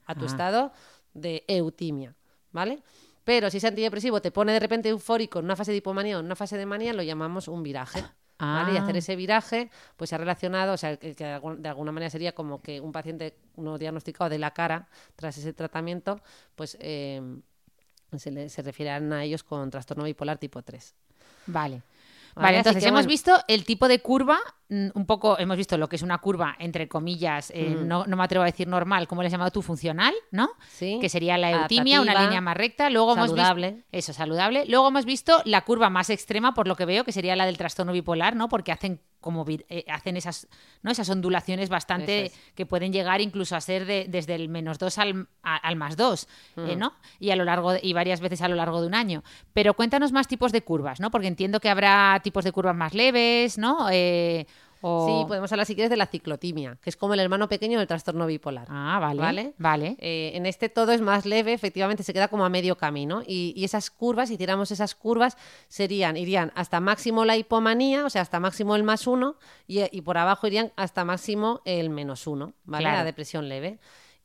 [0.05, 0.27] a tu Ah.
[0.27, 0.71] estado
[1.13, 2.15] de eutimia,
[2.51, 2.81] ¿vale?
[3.23, 6.19] Pero si ese antidepresivo te pone de repente eufórico en una fase de hipomanía o
[6.21, 8.03] en una fase de manía, lo llamamos un viraje.
[8.39, 8.73] ¿vale?
[8.73, 8.83] Y Ah.
[8.83, 12.61] hacer ese viraje, pues se ha relacionado, o sea, que, de alguna manera sería como
[12.61, 16.21] que un paciente no diagnosticado de la cara tras ese tratamiento,
[16.55, 17.19] pues eh,
[18.15, 20.93] se, le- se refieren a ellos con trastorno bipolar tipo 3.
[21.47, 21.81] Vale.
[22.35, 23.09] Vale, entonces hemos bueno.
[23.09, 24.37] visto el tipo de curva,
[24.69, 27.87] mm, un poco, hemos visto lo que es una curva, entre comillas, eh, Mm.
[27.87, 29.63] no, no me atrevo a decir normal, ¿cómo le has llamado tú?
[29.63, 30.49] Funcional, ¿no?
[30.69, 30.99] ¿Sí?
[31.01, 32.91] Que sería la eutimia, una línea más recta.
[32.91, 33.71] Luego hemos saludable.
[33.71, 34.65] visto, eso, saludable.
[34.67, 37.57] Luego hemos visto la curva más extrema, por lo que veo, que sería la del
[37.57, 38.49] trastorno bipolar, ¿no?
[38.49, 40.47] Porque hacen como eh, hacen esas,
[40.83, 40.91] ¿no?
[40.91, 42.39] esas ondulaciones bastante es.
[42.55, 45.97] que pueden llegar incluso a ser de- desde el menos 2 al, a- al más
[45.97, 46.77] 2, Mm.
[46.77, 46.93] ¿no?
[47.19, 49.23] Y a lo largo de- y varias veces a lo largo de un año.
[49.53, 51.11] Pero cuéntanos más tipos de curvas, ¿no?
[51.11, 53.89] Porque entiendo que habrá tipos de curvas más leves, ¿no?
[53.91, 54.45] Eh,
[54.81, 55.07] O...
[55.07, 57.87] Sí, podemos hablar si quieres de la ciclotimia, que es como el hermano pequeño del
[57.87, 58.67] trastorno bipolar.
[58.69, 59.21] Ah, vale.
[59.21, 59.53] ¿Vale?
[59.57, 59.97] Vale.
[59.99, 63.21] Eh, en este todo es más leve, efectivamente se queda como a medio camino.
[63.25, 65.37] Y, y esas curvas, si hiciéramos esas curvas,
[65.67, 69.35] serían, irían hasta máximo la hipomanía, o sea, hasta máximo el más uno,
[69.67, 72.83] y, y por abajo irían hasta máximo el menos uno, ¿vale?
[72.83, 72.97] Claro.
[72.97, 73.79] La depresión leve.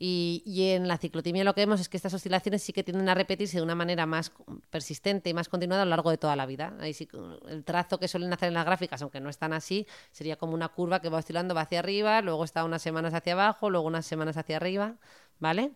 [0.05, 3.09] Y, y en la ciclotimia lo que vemos es que estas oscilaciones sí que tienden
[3.09, 4.33] a repetirse de una manera más
[4.69, 6.75] persistente y más continuada a lo largo de toda la vida.
[6.81, 7.09] Ahí sí,
[7.49, 10.55] el trazo que suelen hacer en las gráficas, aunque no es tan así, sería como
[10.55, 13.87] una curva que va oscilando, va hacia arriba, luego está unas semanas hacia abajo, luego
[13.87, 14.97] unas semanas hacia arriba,
[15.39, 15.71] ¿vale?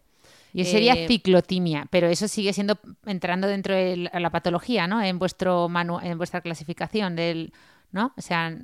[0.52, 5.00] Y sería Eh, ciclotimia, pero eso sigue siendo entrando dentro de la la patología, ¿no?
[5.00, 7.52] En vuestro manu- en vuestra clasificación del,
[7.92, 8.12] ¿no?
[8.16, 8.58] O sea,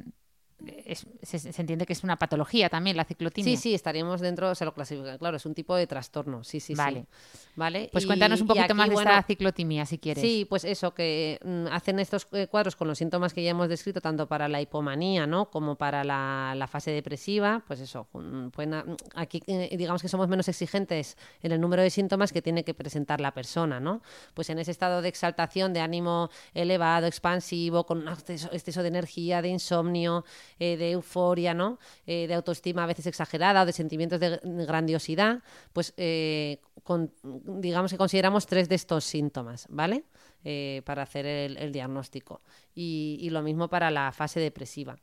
[0.86, 3.56] es- se, se entiende que es una patología también la ciclotimia.
[3.56, 6.74] Sí, sí, estaríamos dentro, se lo clasifica, claro, es un tipo de trastorno, sí, sí,
[6.74, 7.00] Vale.
[7.32, 7.48] sí.
[7.56, 7.88] Vale.
[7.92, 10.22] Pues Y- cuéntanos un poquito aquí, más de bueno, esta ciclotimia, si quieres.
[10.22, 13.68] Sí, pues eso, que mm, hacen estos eh, cuadros con los síntomas que ya hemos
[13.68, 15.50] descrito, tanto para la hipomanía, ¿no?
[15.50, 18.06] Como para la, la fase depresiva, pues eso,
[18.52, 22.42] pueden mm, aquí eh, digamos que somos menos exigentes en el número de síntomas que
[22.42, 24.02] tiene que presentar la persona, ¿no?
[24.34, 28.88] Pues en ese estado de exaltación, de ánimo elevado, expansivo, con un exceso, exceso de
[28.88, 30.24] energía, de insomnio,
[30.64, 31.78] eh, de euforia, ¿no?
[32.06, 37.10] Eh, de autoestima a veces exagerada de sentimientos de de grandiosidad, pues eh, con-
[37.66, 40.04] digamos que consideramos tres de estos síntomas, ¿vale?
[40.44, 42.40] Eh, para hacer el, el diagnóstico.
[42.74, 44.96] Y, y lo mismo para la fase depresiva.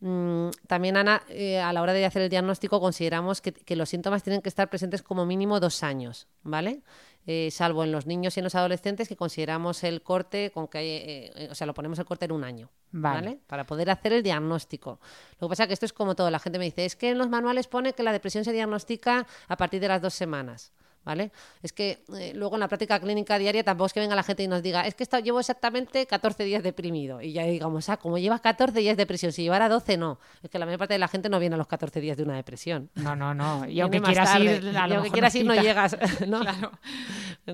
[0.00, 3.88] Mm, también, Ana, eh, a la hora de hacer el diagnóstico consideramos que, que los
[3.88, 6.82] síntomas tienen que estar presentes como mínimo dos años, ¿vale?
[7.26, 11.32] Eh, salvo en los niños y en los adolescentes que consideramos el corte con que,
[11.34, 13.20] eh, o sea, lo ponemos el corte en un año, Vale.
[13.20, 13.40] ¿vale?
[13.46, 15.00] Para poder hacer el diagnóstico.
[15.40, 17.10] Lo que pasa es que esto es como todo, la gente me dice, es que
[17.10, 20.74] en los manuales pone que la depresión se diagnostica a partir de las dos semanas.
[21.04, 21.32] ¿Vale?
[21.62, 24.42] Es que eh, luego en la práctica clínica diaria tampoco es que venga la gente
[24.42, 27.20] y nos diga, es que esta- llevo exactamente 14 días deprimido.
[27.20, 30.18] Y ya digamos, ah, como llevas 14 días de depresión, si llevara 12, no.
[30.42, 32.22] Es que la mayor parte de la gente no viene a los 14 días de
[32.22, 32.90] una depresión.
[32.94, 33.66] No, no, no.
[33.68, 34.44] Y aunque quieras tarde.
[34.56, 35.96] ir, a Y lo aunque mejor quieras ir, no llegas.
[36.26, 36.40] ¿no?
[36.40, 36.70] Claro.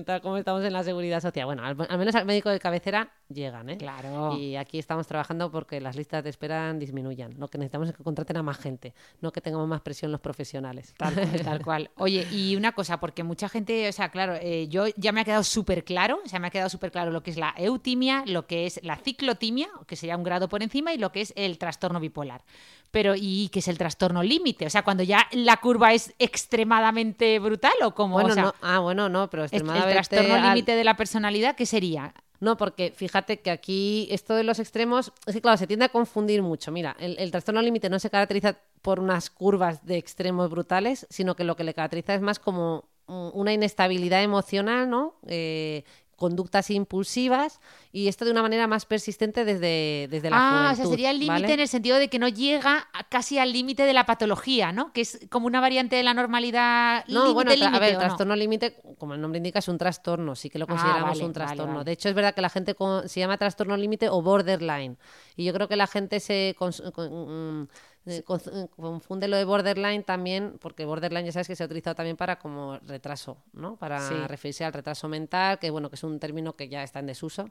[0.05, 1.45] Tal como estamos en la seguridad social.
[1.45, 3.77] Bueno, al, al menos al médico de cabecera llegan, ¿eh?
[3.77, 4.37] Claro.
[4.37, 7.37] Y aquí estamos trabajando porque las listas de espera disminuyan.
[7.37, 10.21] Lo que necesitamos es que contraten a más gente, no que tengamos más presión los
[10.21, 10.93] profesionales.
[10.97, 11.91] Tal cual, tal cual.
[11.97, 15.23] Oye, y una cosa, porque mucha gente, o sea, claro, eh, yo ya me ha
[15.23, 18.23] quedado súper claro, o sea, me ha quedado súper claro lo que es la eutimia,
[18.27, 21.33] lo que es la ciclotimia, que sería un grado por encima, y lo que es
[21.35, 22.43] el trastorno bipolar.
[22.91, 24.67] Pero, ¿y qué es el trastorno límite?
[24.67, 28.53] O sea, cuando ya la curva es extremadamente brutal o como, Bueno, o sea, no,
[28.61, 32.13] ah, bueno, no, pero es- el extremadamente trastorno al- límite de la personalidad, ¿qué sería?
[32.39, 35.89] No, porque fíjate que aquí esto de los extremos, es que claro, se tiende a
[35.89, 36.71] confundir mucho.
[36.71, 41.35] Mira, el, el trastorno límite no se caracteriza por unas curvas de extremos brutales, sino
[41.35, 45.15] que lo que le caracteriza es más como una inestabilidad emocional, ¿no?
[45.27, 45.83] Eh,
[46.15, 47.59] conductas impulsivas
[47.91, 51.09] y esto de una manera más persistente desde, desde la ah, o sea, juventud, sería
[51.09, 51.53] el límite ¿vale?
[51.55, 54.93] en el sentido de que no llega a- casi al límite de la patología, ¿no?
[54.93, 57.05] Que es como una variante de la normalidad.
[57.07, 57.99] No, límite, bueno, tra- a límite, ver, ¿o no?
[58.05, 61.25] trastorno límite, como el nombre indica, es un trastorno, sí que lo Ah, consideramos vale,
[61.25, 61.73] un trastorno.
[61.73, 61.85] vale.
[61.85, 64.97] De hecho, es verdad que la gente con- se llama trastorno límite o borderline.
[65.35, 67.69] Y yo creo que la gente se con- mm, con-
[68.05, 72.17] eh, confunde lo de borderline también, porque borderline ya sabes que se ha utilizado también
[72.17, 73.75] para como retraso, ¿no?
[73.77, 74.15] Para Sí.
[74.27, 77.49] referirse al retraso mental, que bueno, que es un término que ya está en desuso.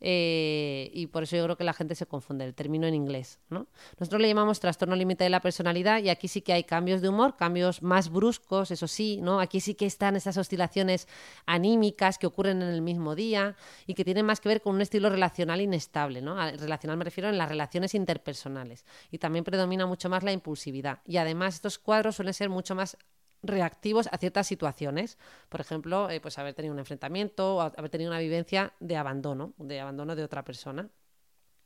[0.00, 3.40] Eh, y por eso yo creo que la gente se confunde el término en inglés,
[3.50, 3.66] ¿no?
[3.98, 7.08] Nosotros le llamamos trastorno límite de la personalidad y aquí sí que hay cambios de
[7.08, 9.40] humor, cambios más bruscos, eso sí, ¿no?
[9.40, 11.08] Aquí sí que están esas oscilaciones
[11.46, 13.56] anímicas que ocurren en el mismo día
[13.88, 16.36] y que tienen más que ver con un estilo relacional inestable, ¿no?
[16.36, 21.16] Relacional me refiero en las relaciones interpersonales y también predomina mucho más la impulsividad y
[21.16, 22.96] además estos cuadros suelen ser mucho más
[23.42, 25.18] reactivos a ciertas situaciones.
[25.48, 29.54] Por ejemplo, eh, pues haber tenido un enfrentamiento o haber tenido una vivencia de abandono,
[29.58, 30.88] de abandono de otra persona.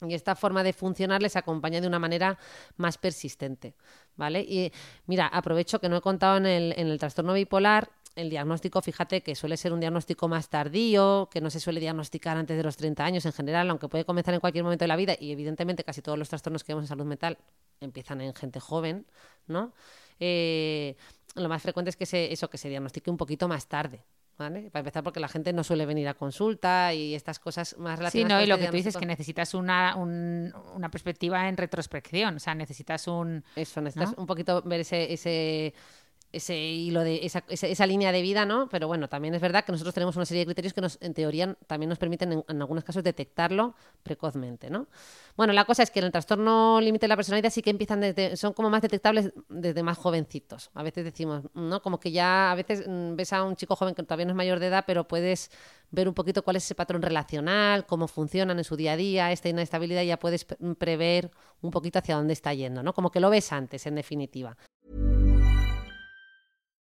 [0.01, 2.37] Y esta forma de funcionar les acompaña de una manera
[2.77, 3.77] más persistente,
[4.17, 4.41] ¿vale?
[4.41, 4.73] Y
[5.07, 9.23] mira, aprovecho que no he contado en el, en el trastorno bipolar, el diagnóstico, fíjate
[9.23, 12.77] que suele ser un diagnóstico más tardío, que no se suele diagnosticar antes de los
[12.77, 15.85] 30 años en general, aunque puede comenzar en cualquier momento de la vida y evidentemente
[15.85, 17.39] casi todos los trastornos que vemos en salud mental
[17.85, 19.07] empiezan en gente joven,
[19.47, 19.73] ¿no?
[20.21, 20.97] Eh,
[21.35, 24.05] lo más frecuente es que se, eso, que se diagnostique un poquito más tarde,
[24.39, 24.71] ¿vale?
[24.71, 28.25] Para empezar porque la gente no suele venir a consulta y estas cosas más Sí,
[28.25, 30.91] relacionadas no, con y lo este que tú dices es que necesitas una, un- una
[30.91, 33.45] perspectiva en retrospección, o sea, necesitas un...
[33.57, 34.21] Eso, necesitas ¿no?
[34.23, 35.75] un poquito ver ese, ese
[36.33, 38.69] ese hilo de esa, esa, línea de vida, ¿no?
[38.71, 41.13] Pero bueno, también es verdad que nosotros tenemos una serie de criterios que nos, en
[41.13, 44.87] teoría también nos permiten en, algunos casos detectarlo precozmente, ¿no?
[45.37, 48.37] Bueno, la cosa es que el trastorno límite de la personalidad sí que empiezan desde,
[48.37, 50.71] son como más detectables desde más jovencitos.
[50.75, 51.83] A veces decimos, ¿no?
[51.83, 54.37] Como que ya a veces mm, ves a un chico joven que todavía no es
[54.37, 55.51] mayor de edad, pero puedes
[55.91, 59.33] ver un poquito cuál es ese patrón relacional, cómo funcionan en su día a día,
[59.33, 62.95] esta inestabilidad, ya puedes pre- prever un poquito hacia dónde está yendo, ¿no?
[62.95, 64.57] Como que lo ves antes, en definitiva.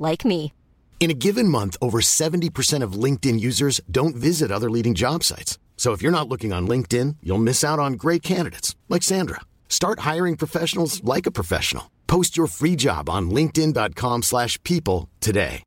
[0.00, 0.52] like me.
[1.00, 5.58] In a given month, over 70% of LinkedIn users don't visit other leading job sites.
[5.78, 9.40] So if you're not looking on LinkedIn, you'll miss out on great candidates like Sandra.
[9.70, 11.90] Start hiring professionals like a professional.
[12.06, 15.62] Post your free job on linkedin.com/people slash people today.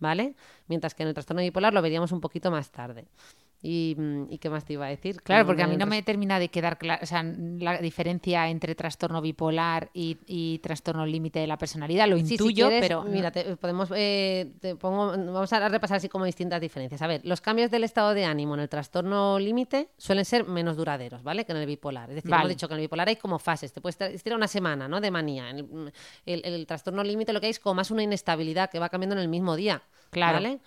[0.00, 0.34] ¿Vale?
[0.68, 3.06] Mientras que en el trastorno bipolar lo veríamos un poquito más tarde.
[3.62, 5.20] ¿Y, mm, ¿y qué más te iba a decir?
[5.20, 8.48] Claro, Que porque a mí no me termina de quedar clara, o sea, la diferencia
[8.48, 12.08] entre trastorno bipolar y, y trastorno límite de la personalidad.
[12.08, 15.98] Lo Sí, si intuyo, quieres, pero mira, te- podemos eh, te pongo, vamos a repasar
[15.98, 17.02] así como distintas diferencias.
[17.02, 20.78] A ver, los cambios del estado de ánimo en el trastorno límite suelen ser menos
[20.78, 21.44] duraderos, ¿vale?
[21.44, 22.08] Que en el bipolar.
[22.08, 22.44] Es decir, Vale.
[22.44, 23.74] hemos dicho que en el bipolar hay como fases.
[23.74, 25.02] Te puedes estirar una semana, ¿no?
[25.02, 25.50] De manía.
[25.50, 28.78] En el, el- el trastorno límite lo que hay es como más una inestabilidad que
[28.78, 30.36] va cambiando en el mismo día, Claro.
[30.36, 30.60] ¿vale?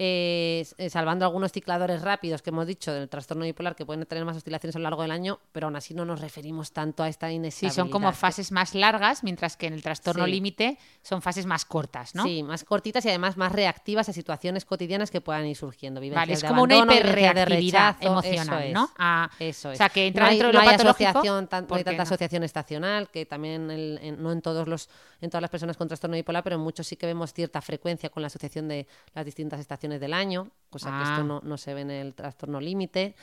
[0.00, 4.24] Eh, eh, salvando algunos cicladores rápidos que hemos dicho del trastorno bipolar que pueden tener
[4.24, 7.08] más oscilaciones a lo largo del año, pero aún así no nos referimos tanto a
[7.08, 7.74] esta sí, inestabilidad.
[7.74, 10.30] son como fases más largas, mientras que en el trastorno Sí.
[10.30, 12.22] límite son fases más cortas, ¿no?
[12.22, 16.00] Sí, más cortitas y además más reactivas a situaciones cotidianas que puedan ir surgiendo.
[16.00, 18.74] Vivencias Vale, es de como una abandono, de hiperreactividad emocional, eso es.
[18.74, 18.90] ¿no?
[18.98, 19.78] A- Eso o es.
[19.78, 21.96] sea, que entra no hay, dentro de no lo hay asociación, tan- no hay tanta
[21.96, 22.02] no.
[22.04, 24.88] asociación estacional, que también el- en- no en todos los
[25.20, 28.08] en todas las personas con trastorno bipolar, pero en muchos sí que vemos cierta frecuencia
[28.08, 31.12] con la asociación de las distintas estaciones del año, cosa que Ah.
[31.12, 33.14] esto no, no se ve en el trastorno límite.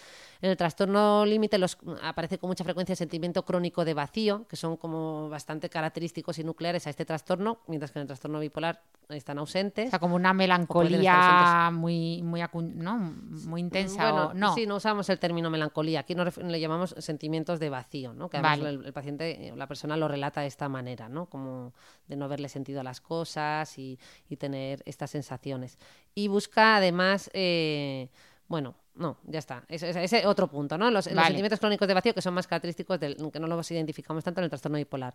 [0.41, 4.55] En el trastorno límite los- aparece con mucha frecuencia el sentimiento crónico de vacío, que
[4.55, 8.81] son como bastante característicos y nucleares a este trastorno, mientras que en el trastorno bipolar
[9.09, 9.87] están ausentes.
[9.87, 12.41] O sea, como una melancolía muy, muy,
[12.75, 12.97] ¿no?
[12.97, 14.11] muy intensa.
[14.11, 14.55] Bueno, o, no.
[14.55, 15.99] sí, no usamos el término melancolía.
[16.01, 18.29] Aquí nos le llamamos sentimientos de vacío, ¿no?
[18.29, 18.69] Que además Vale.
[18.71, 21.27] el, el paciente, eh, la persona lo relata de esta manera, ¿no?
[21.27, 21.73] Como
[22.07, 23.99] de no verle sentido a las cosas y,
[24.29, 25.77] y tener estas sensaciones.
[26.15, 28.09] Y busca además, eh,
[28.47, 29.65] bueno, no, ya está.
[29.67, 30.89] Ese, ese otro punto, ¿no?
[30.89, 31.27] Los, los Vale.
[31.27, 34.45] sentimientos crónicos de vacío que son más característicos del que no los identificamos tanto en
[34.45, 35.13] el trastorno bipolar.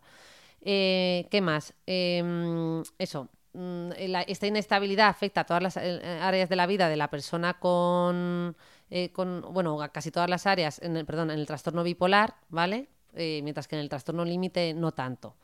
[0.60, 1.72] Eh, ¿Qué más?
[1.86, 3.28] Eh, eso.
[3.54, 7.08] mm, la- esta inestabilidad afecta a todas las eh, áreas de la vida de la
[7.08, 8.54] persona con,
[8.90, 12.34] eh, con bueno, a casi todas las áreas, en el, perdón, en el trastorno bipolar,
[12.50, 12.88] ¿vale?
[13.14, 15.34] Mientras que en el trastorno límite no tanto.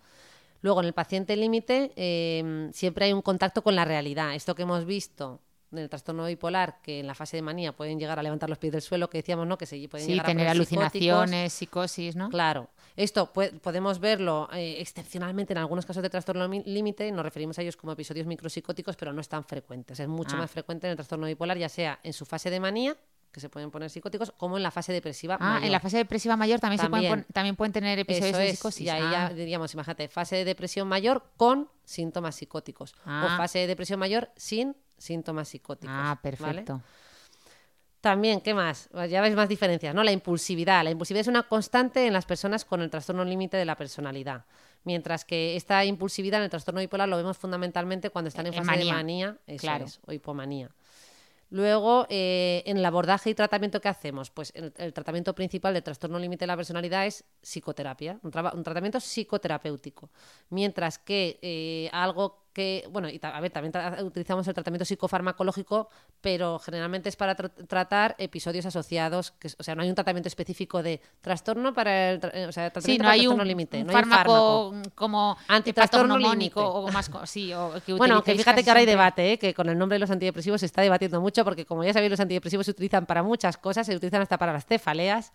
[0.60, 4.34] Luego, en el paciente límite eh, siempre hay un contacto con la realidad.
[4.36, 5.40] Esto que hemos visto
[5.72, 8.58] en el trastorno bipolar, que en la fase de manía pueden llegar a levantar los
[8.58, 9.58] pies del suelo, que decíamos, ¿no?
[9.58, 10.78] Que se pueden Sí, llegar a tener psicóticos.
[10.78, 12.28] alucinaciones, psicosis, ¿no?
[12.28, 12.68] Claro.
[12.94, 17.58] Esto pue- podemos verlo eh, excepcionalmente en algunos casos de trastorno mi- límite, nos referimos
[17.58, 19.98] a ellos como episodios micropsicóticos, pero no es tan frecuentes.
[20.00, 20.40] Es mucho Ah.
[20.40, 22.96] más frecuente en el trastorno bipolar, ya sea en su fase de manía,
[23.32, 25.64] que se pueden poner psicóticos, como en la fase depresiva Ah, mayor.
[25.66, 27.54] en la fase depresiva mayor también, Se pueden, También.
[27.54, 28.86] pueden tener episodios Eso de es, psicosis.
[28.86, 29.28] Y ahí Ah.
[29.28, 32.94] ya diríamos, imagínate, fase de depresión mayor con síntomas psicóticos.
[33.04, 33.28] Ah.
[33.34, 35.94] O fase de depresión mayor sin síntomas psicóticos.
[35.94, 36.20] Ah, ¿vale?
[36.22, 36.82] perfecto.
[38.00, 38.88] También, ¿qué más?
[39.10, 40.04] Ya veis más diferencias, ¿no?
[40.04, 40.84] La impulsividad.
[40.84, 44.44] La impulsividad es una constante en las personas con el trastorno límite de la personalidad.
[44.84, 48.64] Mientras que esta impulsividad en el trastorno bipolar lo vemos fundamentalmente cuando están en En
[48.64, 49.36] fase de manía.
[49.46, 49.86] eso Claro.
[49.86, 50.70] es, o hipomanía.
[51.50, 55.82] Luego, eh, en el abordaje y tratamiento que hacemos, pues el, el tratamiento principal del
[55.82, 60.10] trastorno límite de la personalidad es psicoterapia, un tratamiento psicoterapéutico.
[60.50, 65.90] Mientras que eh, algo que, bueno, y a ver, también tra- utilizamos el tratamiento psicofarmacológico,
[66.22, 70.28] pero generalmente es para tra- tratar episodios asociados, que, o sea, no hay un tratamiento
[70.28, 73.42] específico de trastorno para el, tra- eh, o sea, tratamiento Sí, no para hay trastorno
[73.42, 78.38] un, límite, no hay un fármaco, como Antitrastorno o más sí, o que Bueno, utilicéis
[78.44, 79.38] fíjate que ahora hay debate, ¿eh?
[79.38, 82.10] que con el nombre de los antidepresivos se está debatiendo mucho, porque como ya sabéis,
[82.10, 85.32] los antidepresivos se utilizan para muchas cosas, se utilizan hasta para las cefaleas,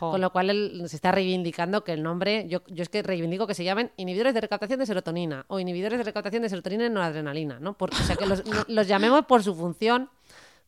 [0.00, 0.10] Jo.
[0.10, 3.54] con lo cual se está reivindicando que el nombre, yo, yo es que reivindico que
[3.54, 7.58] se llamen inhibidores de recaptación de serotonina o inhibidores de recaptación de serotonina y noradrenalina,
[7.60, 7.74] ¿no?
[7.76, 10.08] Por- o sea, que los, los llamemos por su función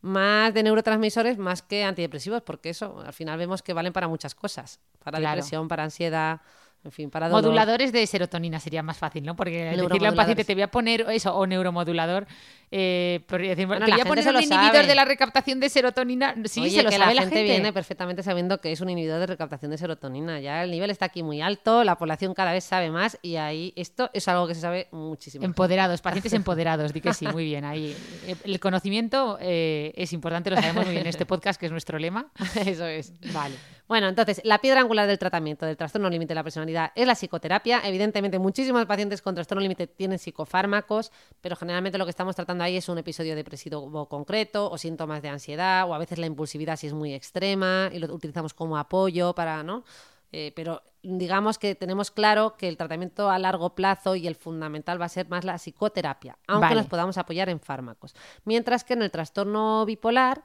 [0.03, 4.35] más de neurotransmisores más que antidepresivos, porque eso al final vemos que valen para muchas
[4.35, 5.37] cosas, para Claro.
[5.37, 6.41] depresión, para ansiedad,
[6.87, 7.43] en fin, para dolor.
[7.43, 9.35] Moduladores de serotonina sería más fácil, ¿no?
[9.37, 12.27] Porque decirle a un paciente, te voy a poner eso, o neuromodulador,
[12.71, 14.87] eh, decir, Bueno, te voy a poner un inhibidor sabe.
[14.87, 16.35] de la recaptación de serotonina.
[16.45, 17.53] Sí, Oye, se lo que sabe la la gente, gente.
[17.53, 20.41] viene perfectamente sabiendo que es un inhibidor de recaptación de serotonina.
[20.41, 23.73] Ya el nivel está aquí muy alto, la población cada vez sabe más y ahí
[23.77, 25.45] esto es algo que se sabe muchísimo.
[25.45, 27.65] Empoderados, pacientes empoderados, di que sí, muy bien.
[27.65, 27.97] Ahí
[28.27, 31.73] eh, el conocimiento eh, es importante, lo sabemos muy bien en este podcast, que es
[31.73, 32.29] nuestro lema.
[32.65, 33.13] Eso es.
[33.33, 33.57] Vale.
[33.89, 37.15] Bueno, entonces, la piedra angular del tratamiento del trastorno límite de la personalidad es la
[37.15, 37.81] psicoterapia.
[37.85, 42.77] Evidentemente, muchísimos pacientes con trastorno límite tienen psicofármacos, pero generalmente lo que estamos tratando ahí
[42.77, 46.89] es un episodio depresivo concreto o síntomas de ansiedad o a veces la impulsividad si
[46.89, 49.85] es muy extrema y lo utilizamos como apoyo para, ¿no?
[50.33, 55.01] Eh, pero digamos que tenemos claro que el tratamiento a largo plazo y el fundamental
[55.01, 56.81] va a ser más la psicoterapia, aunque Vale.
[56.81, 58.15] nos podamos apoyar en fármacos.
[58.45, 60.43] Mientras que en el trastorno bipolar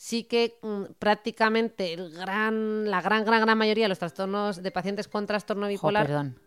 [0.00, 4.70] sí que mm, prácticamente el gran, la gran, gran, gran mayoría de los trastornos de
[4.70, 6.38] pacientes con trastorno Jo, bipolar perdón.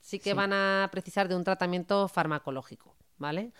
[0.00, 0.36] sí que Sí.
[0.36, 3.50] van a precisar de un tratamiento farmacológico, ¿vale?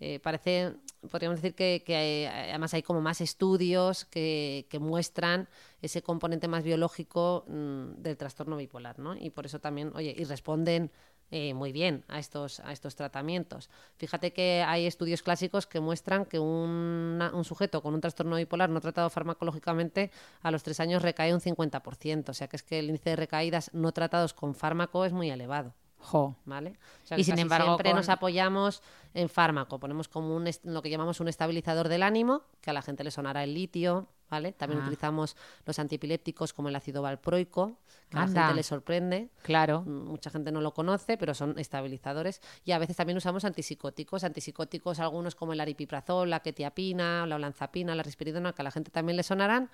[0.00, 0.74] Eh, parece,
[1.08, 5.48] podríamos decir que, que, eh, además hay como más estudios que, que muestran
[5.80, 9.16] ese componente más biológico mm, del trastorno bipolar, ¿no?
[9.16, 10.90] Y por eso también, oye, y responden
[11.30, 13.68] eh, muy bien a estos, a estos tratamientos.
[13.96, 18.80] Fíjate que hay estudios clásicos que muestran que un sujeto con un trastorno bipolar no
[18.80, 20.10] tratado farmacológicamente
[20.42, 23.16] a los tres años recae un 50%, o sea que es que el índice de
[23.16, 25.74] recaídas no tratados con fármaco es muy elevado.
[25.98, 26.36] Jo.
[26.44, 26.74] ¿Vale?
[27.04, 28.82] O sea, Y sin embargo, siempre con- nos apoyamos
[29.14, 32.82] en fármaco, ponemos como un lo que llamamos un estabilizador del ánimo, que a la
[32.82, 34.52] gente le sonará el litio, ¿vale?
[34.52, 34.84] También Ah.
[34.84, 37.78] utilizamos los antiepilépticos como el ácido valproico,
[38.10, 39.30] que a la gente le sorprende.
[39.42, 39.82] Claro.
[39.86, 42.40] Mm, Mucha gente no lo conoce, pero son estabilizadores.
[42.64, 44.22] Y a veces también usamos antipsicóticos.
[44.22, 48.90] Antipsicóticos, algunos como el aripiprazol, la quetiapina, la olanzapina, la risperidona, que a la gente
[48.90, 49.70] también le sonarán.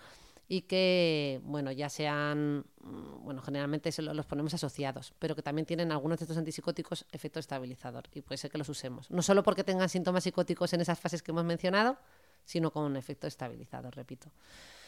[0.55, 5.41] Y que, bueno, ya sean, mm, bueno, generalmente se lo- los ponemos asociados, pero que
[5.41, 8.05] también tienen algunos de estos antipsicóticos efecto estabilizador.
[8.13, 9.11] Y puede ser que los usemos.
[9.11, 11.97] No solo porque tengan síntomas psicóticos en esas fases que hemos mencionado,
[12.45, 14.29] sino con un efecto estabilizador, repito.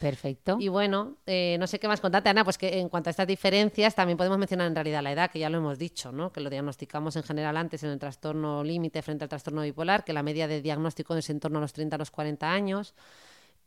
[0.00, 0.59] Perfecto.
[0.61, 3.27] Y bueno, eh, no sé qué más contarte, Ana, pues que en cuanto a estas
[3.27, 6.31] diferencias también podemos mencionar en realidad la edad, que ya lo hemos dicho, ¿no?
[6.31, 10.12] Que lo diagnosticamos en general antes en el trastorno límite frente al trastorno bipolar, que
[10.12, 12.92] la media de diagnóstico es en torno a los 30 a los 40 años.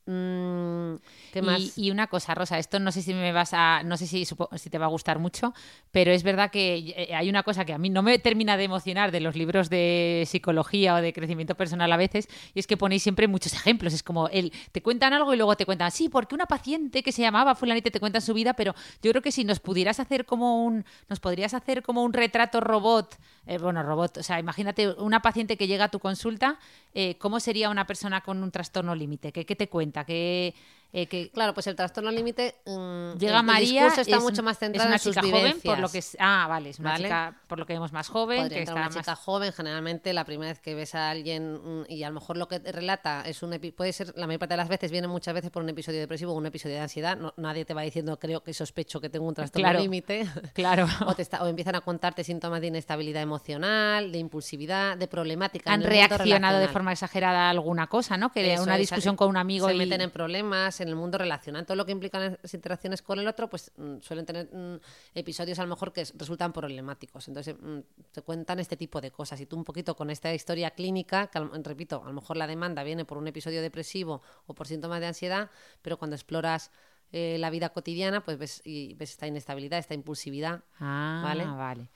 [0.08, 0.96] Mm,
[1.34, 1.78] ¿Qué más?
[1.78, 4.26] Y, y una cosa, Rosa, esto no sé si me vas a, no sé si,
[4.26, 5.54] si te va a gustar mucho,
[5.92, 8.64] pero es verdad que eh, hay una cosa que a mí no me termina de
[8.64, 12.78] emocionar de los libros de psicología o de crecimiento personal a veces, y es que
[12.78, 13.94] ponéis siempre muchos ejemplos.
[13.94, 17.12] Es como el, te cuentan algo y luego te cuentan, sí, porque una paciente que
[17.12, 20.26] se llamaba fulanita te cuentan su vida, pero yo creo que si nos pudieras hacer
[20.26, 24.90] como un, nos podrías hacer como un retrato robot, eh, bueno, robot, o sea, imagínate
[24.94, 26.60] una paciente que llega a tu consulta,
[26.94, 29.32] eh, ¿cómo sería una persona con un trastorno límite?
[29.32, 30.06] ¿Qué, qué te cuenta?
[30.06, 30.54] ¿Qué,
[30.94, 32.56] eh, qué- Claro, pues el trastorno límite.
[32.66, 35.22] mm, Llega el, María, El está es, mucho más es centrado una en sus chica
[35.22, 35.64] joven, vivencias.
[35.74, 37.04] por lo que es, ah, vale, es una ¿Vale?
[37.06, 40.14] chica por lo que vemos más joven, Podría que está una más chica joven, generalmente
[40.14, 43.22] la primera vez que ves a alguien mm, y a lo mejor lo que relata
[43.26, 45.62] es un epi- puede ser, la mayor parte de las veces viene muchas veces por
[45.64, 47.18] un episodio depresivo o un episodio de ansiedad.
[47.18, 49.80] No- nadie te va diciendo, creo que sospecho que tengo un trastorno Claro.
[49.80, 50.26] límite.
[50.54, 50.88] Claro.
[51.06, 55.72] o, te está- o empiezan a contarte síntomas de inestabilidad emocional, de impulsividad, de problemática.
[55.72, 58.32] han en el mundo reaccionado de forma exagerada a alguna cosa, ¿no?
[58.32, 60.96] Que Eso una es, discusión con un amigo se y meten en problemas en el
[60.96, 64.50] mundo relacional todo lo que implican las interacciones con el otro pues mm, suelen tener
[64.54, 64.78] mm,
[65.16, 67.80] episodios a lo mejor que resultan problemáticos entonces mm,
[68.12, 71.40] te cuentan este tipo de cosas y tú un poquito con esta historia clínica que
[71.64, 75.08] repito a lo mejor la demanda viene por un episodio depresivo o por síntomas de
[75.08, 75.50] ansiedad
[75.82, 76.72] pero cuando exploras
[77.12, 81.46] eh, la vida cotidiana pues ves y ves esta inestabilidad esta impulsividad Ah, ¿vale?
[81.46, 81.90] vale.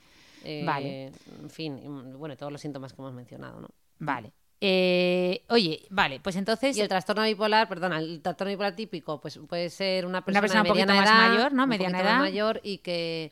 [0.43, 1.11] eh, Vale.
[1.41, 4.33] en fin mm, bueno todos los síntomas que hemos mencionado no Vale.
[4.63, 9.39] Eh, oye, vale, pues entonces Y el trastorno bipolar, perdona, el trastorno bipolar típico, pues
[9.49, 11.65] puede ser una persona, persona un de poquito mediana más edad, mayor, ¿no?
[11.67, 12.19] Mediana poquito más edad.
[12.21, 13.31] mayor y que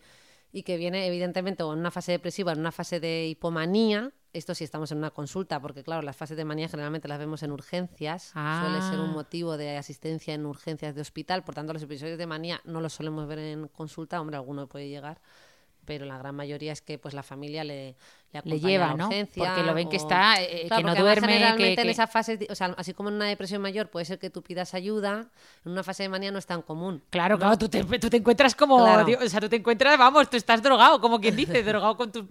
[0.51, 4.11] y que viene evidentemente o en una fase depresiva, en una fase de hipomanía.
[4.33, 7.43] Esto sí estamos en una consulta, porque claro, las fases de manía generalmente las vemos
[7.43, 8.31] en urgencias.
[8.33, 9.13] Suele ser un Ah.
[9.13, 11.43] motivo de asistencia en urgencias de hospital.
[11.43, 14.19] Por tanto, los episodios de manía no los solemos ver en consulta.
[14.19, 15.21] Hombre, alguno puede llegar.
[15.85, 17.95] Pero la gran mayoría es que pues la familia le,
[18.31, 19.07] le, acompaña lleva, a la ¿no?
[19.07, 21.87] urgencia Porque lo ven que o- está, eh, Claro, que no duerme, que- generalmente en
[21.87, 24.41] que- esa fase, o sea, así como en una depresión mayor puede ser que tú
[24.43, 25.27] pidas ayuda,
[25.65, 27.01] en una fase de manía no es tan común.
[27.09, 29.05] Claro, claro, tú te, tú te encuentras como, Claro.
[29.05, 32.11] tío, o sea, tú te encuentras, vamos, tú estás drogado, como quien dice, drogado con
[32.11, 32.25] tus,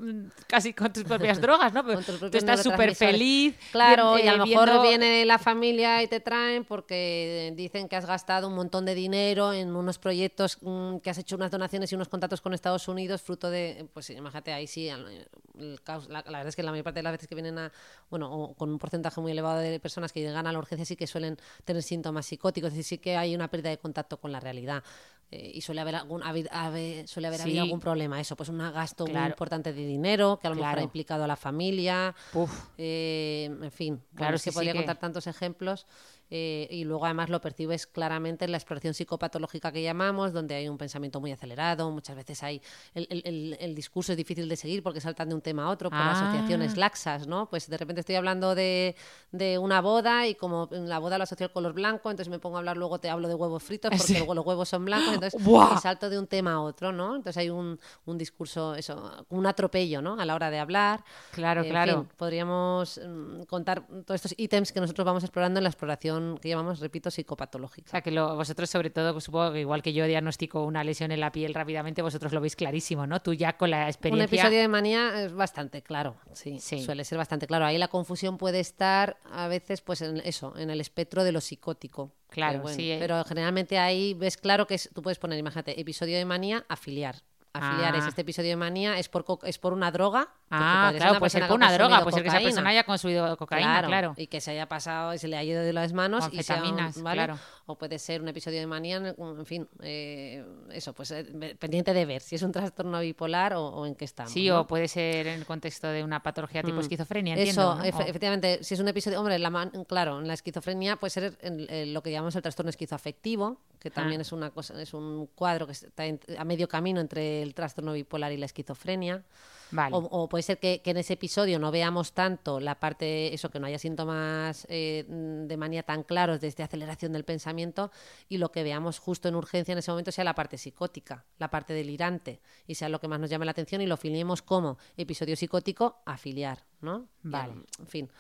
[0.47, 1.85] casi con tus propias drogas, ¿no?
[1.85, 3.57] Pero tú estás súper feliz.
[3.73, 7.53] Claro, bien, y a eh, lo mejor viendo- viene la familia y te traen porque
[7.57, 11.35] dicen que has gastado un montón de dinero en unos proyectos, mm, que has hecho
[11.35, 15.81] unas donaciones y unos contactos con Estados Unidos, fruto de, pues imagínate, ahí sí, el
[15.83, 17.73] caos- la, la verdad es que la mayor parte de las veces que vienen a,
[18.11, 20.97] bueno, o con un porcentaje muy elevado de personas que llegan a la urgencia sí
[20.97, 24.33] que suelen tener síntomas psicóticos, es decir, sí que hay una pérdida de contacto con
[24.33, 24.83] la realidad.
[25.31, 27.43] eh, y suele haber algún haber- suele haber Sí.
[27.51, 30.79] habido algún problema eso pues un gasto muy importante de dinero que a lo mejor
[30.79, 32.51] ha implicado a la familia Uf.
[32.79, 35.87] eh, en fin Claro, es que sí podría que- contar tantos ejemplos
[36.31, 40.69] eh, y luego además lo percibes claramente en la exploración psicopatológica que llamamos donde hay
[40.69, 42.61] un pensamiento muy acelerado muchas veces hay
[42.95, 45.71] el, el- el- el discurso es difícil de seguir porque saltan de un tema a
[45.71, 46.13] otro por Ah.
[46.13, 48.95] asociaciones laxas no pues de repente estoy hablando de,
[49.33, 52.39] de una boda y como en la boda lo asocio al color blanco entonces me
[52.39, 54.15] pongo a hablar luego te hablo de huevos fritos porque Sí.
[54.19, 55.41] luego los huevos son blancos entonces
[55.81, 60.03] salto de un tema a otro no entonces hay un, un discurso eso un atropello
[60.03, 62.01] no a la hora de hablar Claro, en claro.
[62.03, 66.49] fin, podríamos mm, contar todos estos ítems que nosotros vamos explorando en la exploración que
[66.49, 67.91] llamamos, repito, O psicopatológica.
[67.91, 71.13] sea, que lo- vosotros, sobre todo, pues, supongo que igual que yo diagnostico una lesión
[71.13, 73.21] en la piel rápidamente, vosotros lo veis clarísimo, ¿no?
[73.21, 74.25] Tú ya con la Un experiencia...
[74.27, 76.83] episodio de manía es bastante claro, sí, Sí.
[76.83, 77.65] suele ser bastante claro.
[77.65, 81.41] Ahí la confusión puede estar a veces, pues en eso, en el espectro de lo
[81.41, 82.13] psicótico.
[82.31, 82.97] Claro, Que, bueno, sí, eh.
[83.01, 87.17] Pero generalmente ahí ves claro que es- tú puedes poner, imagínate, episodio de manía, afiliar.
[87.59, 87.99] Afiliar Ah.
[87.99, 90.29] es este episodio de manía, es por, co- es por una droga.
[90.51, 93.83] Ah, claro, puede ser por una droga, puede ser que esa persona haya consumido cocaína,
[93.85, 94.15] claro.
[94.17, 96.25] Y que se haya pasado y se le haya ido de las manos.
[96.27, 97.17] O y sea un- ¿vale?
[97.25, 97.39] claro.
[97.67, 102.07] O puede ser un episodio de manía, en, fin, eh, eso, pues eh, pendiente de
[102.07, 104.33] ver si es un trastorno bipolar o, o en qué estamos.
[104.33, 104.61] Sí, ¿no?
[104.61, 106.81] o puede ser en el contexto de una patología tipo Mm.
[106.81, 107.75] esquizofrenia, Eso, entiendo.
[107.75, 107.85] ¿no?
[107.85, 111.11] efe- O- efectivamente, si es un episodio, hombre, la man- claro, en la esquizofrenia puede
[111.11, 114.23] ser en- en lo que llamamos el trastorno esquizoafectivo, que también Ah.
[114.23, 117.93] es una cosa, es un cuadro que está en- a medio camino entre el trastorno
[117.93, 119.25] bipolar y la esquizofrenia.
[119.71, 119.95] Vale.
[119.95, 123.51] O, o puede ser que, que en ese episodio no veamos tanto la parte, eso,
[123.51, 127.91] que no haya síntomas eh, de manía tan claros desde aceleración del pensamiento
[128.31, 131.51] y lo que veamos justo en urgencia en ese momento sea la parte psicótica, la
[131.51, 134.79] parte delirante y sea lo que más nos llame la atención y lo filiemos como
[134.97, 137.07] episodio psicótico afiliar, ¿no?
[137.23, 137.53] Y, Vale.
[137.79, 138.11] En fin.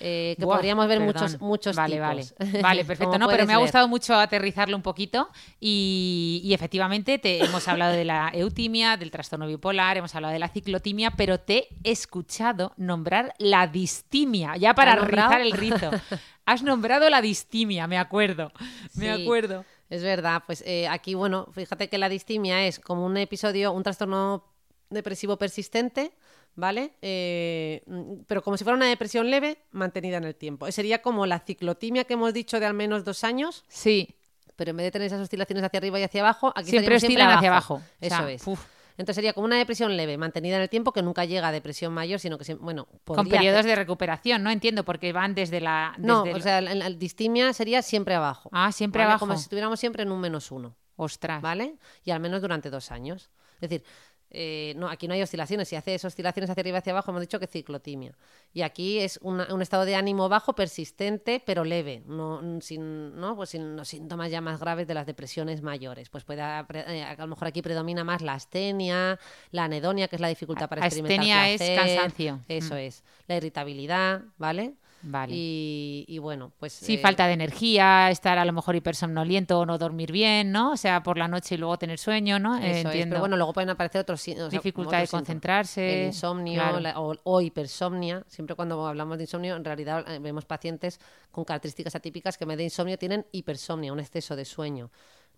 [0.00, 1.14] Eh, que Buah, podríamos ver perdón.
[1.14, 2.34] muchos, muchos vale, tipos.
[2.38, 3.18] Vale, vale, perfecto.
[3.18, 5.28] No, pero me ha gustado mucho aterrizarlo un poquito
[5.60, 10.38] y, y efectivamente te hemos hablado de la eutimia, del trastorno bipolar, hemos hablado de
[10.38, 15.90] la ciclotimia, pero te he escuchado nombrar la distimia, ya para rizar el rizo.
[16.46, 18.50] Has nombrado la distimia, me acuerdo,
[18.94, 19.22] me Sí.
[19.22, 19.64] acuerdo.
[19.90, 23.82] Es verdad, pues eh, aquí, bueno, fíjate que la distimia es como un episodio, un
[23.82, 24.44] trastorno
[24.88, 26.12] depresivo persistente,
[26.60, 26.92] ¿vale?
[27.02, 30.66] Eh, mm, pero como si fuera una depresión leve, mantenida en el tiempo.
[30.66, 34.14] Eh, Sería como la ciclotimia que hemos dicho de al menos dos años, Sí,
[34.56, 37.30] pero en vez de tener esas oscilaciones hacia arriba y hacia abajo, aquí Siempre oscilan
[37.30, 37.74] hacia abajo.
[37.76, 38.46] O Eso sea, es.
[38.46, 38.64] uf.
[38.98, 41.90] Entonces sería como una depresión leve, mantenida en el tiempo, que nunca llega a depresión
[41.94, 45.34] mayor, sino que, siem- bueno, con podría periodos hacer- de recuperación, no entiendo, porque van
[45.34, 45.94] desde la...
[45.96, 48.50] No, o sea, la, la distimia sería siempre abajo.
[48.52, 49.12] Ah, siempre ¿vale?
[49.12, 49.26] abajo.
[49.26, 50.76] Como si estuviéramos siempre en un menos uno.
[50.96, 51.40] Ostras.
[51.40, 51.76] ¿vale?
[52.04, 53.30] Y al menos durante dos años.
[53.54, 53.84] Es decir,
[54.30, 55.68] eh, no, aquí no hay oscilaciones.
[55.68, 58.12] Si hace oscilaciones hacia arriba y hacia abajo, hemos dicho que ciclotimia.
[58.52, 63.34] Y aquí es una- un estado de ánimo bajo, persistente, pero leve, no, sin, ¿no?
[63.36, 66.08] Pues sin los síntomas ya más graves de las depresiones mayores.
[66.08, 69.18] Pues puede, eh, a lo mejor aquí predomina más la astenia,
[69.50, 71.76] la anedonia, que es la dificultad para experimentar Astenia es placer.
[71.78, 72.40] cansancio.
[72.48, 72.78] Eso Mm.
[72.78, 73.04] es.
[73.26, 74.74] La irritabilidad, ¿vale?
[75.02, 75.32] Vale.
[75.34, 76.72] Y, y bueno, pues...
[76.74, 80.72] Sí, eh, falta de energía, estar a lo mejor hipersomnoliento o no dormir bien, ¿no?
[80.72, 82.58] O sea, por la noche y luego tener sueño, ¿no?
[82.58, 83.14] Eh, es, entiendo.
[83.14, 86.80] pero bueno, luego pueden aparecer otros o sea, Dificultad de otros concentrarse, El insomnio claro.
[86.80, 88.24] la- o, o hipersomnia.
[88.28, 92.48] Siempre cuando hablamos de insomnio, en realidad eh, vemos pacientes con características atípicas que en
[92.48, 94.90] vez de insomnio tienen hipersomnia, un exceso de sueño.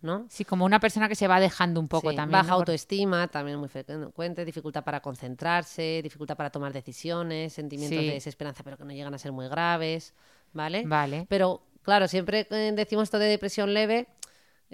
[0.02, 0.26] ¿No?
[0.28, 2.40] Sí, como una persona que se va dejando un poco Sí, también.
[2.40, 2.54] Baja ¿no?
[2.56, 8.06] Autoestima, también muy frecuente, dificultad para concentrarse, dificultad para tomar decisiones, sentimientos Sí.
[8.06, 10.14] de desesperanza pero que no llegan a ser muy graves,
[10.52, 10.84] ¿vale?
[10.86, 11.26] Vale.
[11.28, 14.08] Pero claro, siempre decimos esto de depresión leve,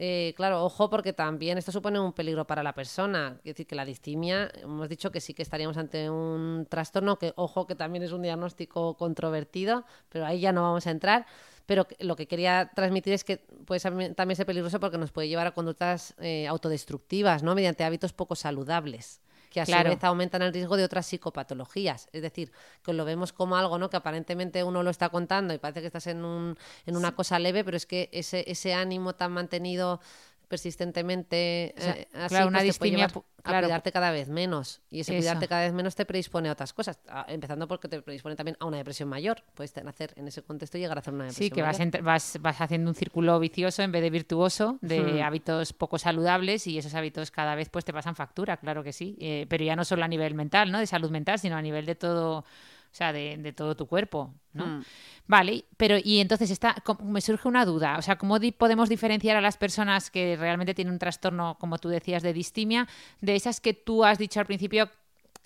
[0.01, 3.39] eh, claro, ojo porque también esto supone un peligro para la persona.
[3.39, 7.33] Es decir, que la distimia, hemos dicho que sí que estaríamos ante un trastorno, que
[7.35, 11.26] ojo que también es un diagnóstico controvertido, pero ahí ya no vamos a entrar.
[11.69, 15.47] Pero lo que quería transmitir es que puede también ser peligroso porque nos puede llevar
[15.47, 17.55] a conductas eh, autodestructivas, ¿no?
[17.55, 19.91] Mediante hábitos poco saludables que a Claro.
[19.91, 22.09] su vez aumentan el riesgo de otras psicopatologías.
[22.12, 22.53] Es decir,
[22.83, 23.91] que lo vemos como algo ¿no?
[23.91, 26.57] que aparentemente uno lo está contando y parece que estás en, un,
[26.87, 30.01] en una cosa leve, pero es que ese, ese ánimo tan mantenido
[30.49, 34.81] persistentemente O sea, eh, así, claro, una pues, distimia, a claro, cuidarte cada vez menos
[34.91, 35.21] y ese Eso.
[35.21, 38.57] cuidarte cada vez menos te predispone a otras cosas a- empezando porque te predispone también
[38.61, 41.49] a una depresión mayor puedes nacer en ese contexto y llegar a hacer una depresión
[41.49, 45.27] Sí, que vas, vas, vas haciendo un círculo vicioso en vez de virtuoso de Hmm.
[45.27, 49.17] hábitos poco saludables y esos hábitos cada vez pues te pasan factura, claro que sí.
[49.21, 50.79] Eh, pero ya no solo a nivel mental, ¿no?
[50.79, 52.45] De salud mental, sino a nivel de todo,
[52.91, 54.66] o sea, de, de todo tu cuerpo, ¿no?
[54.66, 54.82] Hmm.
[55.26, 59.36] Vale, pero y entonces está, me surge una duda, o sea, ¿cómo di- podemos diferenciar
[59.36, 62.89] a las personas que realmente tienen un trastorno, como tú decías, de distimia,
[63.20, 64.91] de esas que tú has dicho al principio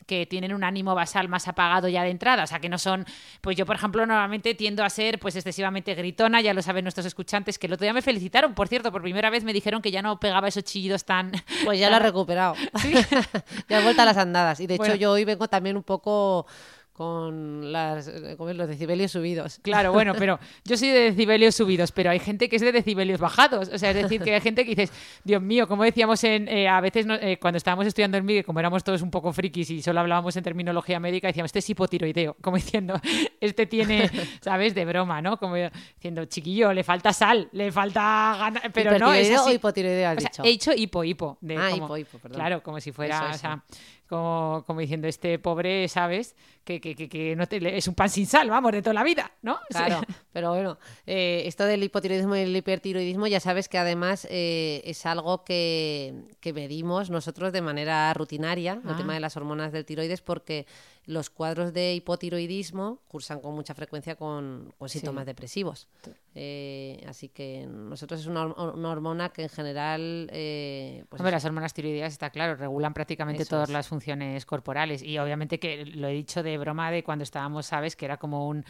[0.06, 3.06] que tienen un ánimo basal más apagado ya de entrada, o sea, que no son,
[3.40, 7.06] pues yo por ejemplo normalmente tiendo a ser pues excesivamente gritona, ya lo saben nuestros
[7.06, 9.92] escuchantes, que el otro día me felicitaron, por cierto, por primera vez me dijeron que
[9.92, 11.30] ya no pegaba esos chillidos tan...
[11.64, 12.54] Pues ya lo he recuperado.
[13.68, 14.58] ya he vuelto a las andadas.
[14.58, 16.46] Y de hecho yo hoy vengo también un poco
[16.92, 19.58] con las, eh, los decibelios subidos.
[19.62, 23.18] Claro, bueno, pero yo soy de decibelios subidos, pero hay gente que es de decibelios
[23.18, 23.70] bajados.
[23.72, 24.92] O sea, es decir, que hay gente que dices,
[25.24, 28.44] Dios mío, como decíamos en, eh, a veces no- eh, cuando estábamos estudiando en MIG,
[28.44, 31.70] como éramos todos un poco frikis y solo hablábamos en terminología médica, decíamos, este es
[31.70, 32.94] hipotiroideo, como diciendo,
[33.40, 34.74] este tiene, ¿sabes?
[34.74, 35.38] De broma, ¿no?
[35.38, 39.50] Como diciendo, chiquillo, le falta sal, le falta ganas, pero no, es ¿Hipertiroideo así.
[39.50, 40.42] o hipotiroideo has O sea, dicho?
[40.44, 41.38] he dicho hipo, hipo.
[41.40, 42.36] de Ah, como- hipo, hipo, perdón.
[42.36, 43.64] Claro, como si fuera, Eso, o sea,
[44.12, 46.36] como, como diciendo, este pobre, ¿sabes?
[46.64, 49.02] Que, que, que, que no te, es un pan sin sal, vamos, de toda la
[49.02, 49.58] vida, ¿no?
[49.70, 50.02] Claro,
[50.32, 55.06] pero bueno, eh, esto del hipotiroidismo y el hipertiroidismo ya sabes que además eh, es
[55.06, 58.96] algo que, que medimos nosotros de manera rutinaria, el Ah.
[58.98, 60.66] tema de las hormonas del tiroides, porque
[61.04, 65.88] los cuadros de hipotiroidismo cursan con mucha frecuencia con, con síntomas depresivos.
[66.34, 70.28] Eh, así que nosotros es una, hor- una hormona que en general...
[70.32, 73.72] eh, pues Hombre, las hormonas tiroideas, está claro, regulan prácticamente todas es.
[73.72, 75.02] las funciones corporales.
[75.02, 77.96] Y obviamente que lo he dicho de broma de cuando estábamos, ¿sabes?
[77.96, 78.64] Que era como un...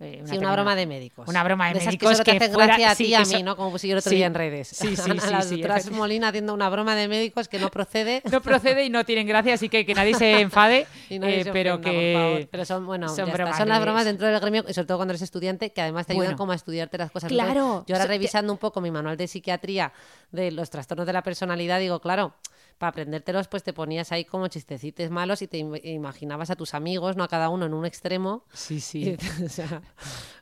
[0.00, 1.28] eh, Sí, una broma de médicos.
[1.28, 3.14] Una broma de, esas médicos que solo te hacen fuera- gracia a sí, ti y
[3.14, 3.56] a eso- mí, ¿no?
[3.56, 4.22] Como puse yo el otro Sí.
[4.22, 4.68] en redes.
[4.68, 5.90] Sí, sí, sí, la sí, doctora efectivamente.
[5.92, 8.20] Molina haciendo una broma de médicos que no procede.
[8.30, 11.44] No procede y no tienen gracia, así que que nadie se enfade, Y nadie eh,
[11.44, 12.14] se pero ofenda, por que...
[12.16, 12.48] favor.
[12.50, 14.98] Pero son, bueno, son bromas son las de- bromas dentro del gremio, y sobre todo
[14.98, 16.38] cuando eres estudiante, que además te ayudan Bueno.
[16.38, 17.28] como a estudiarte las cosas.
[17.28, 17.50] Claro.
[17.60, 19.92] Entonces, yo ahora revisando un poco mi manual de psiquiatría
[20.32, 22.34] de los trastornos de la personalidad, digo, claro,
[22.78, 26.74] para aprendértelos, pues te ponías ahí como chistecitos malos y te im- imaginabas a tus
[26.74, 28.44] amigos, no a cada uno en un extremo.
[28.52, 29.16] Sí, Y, sí.
[29.44, 29.82] o sea,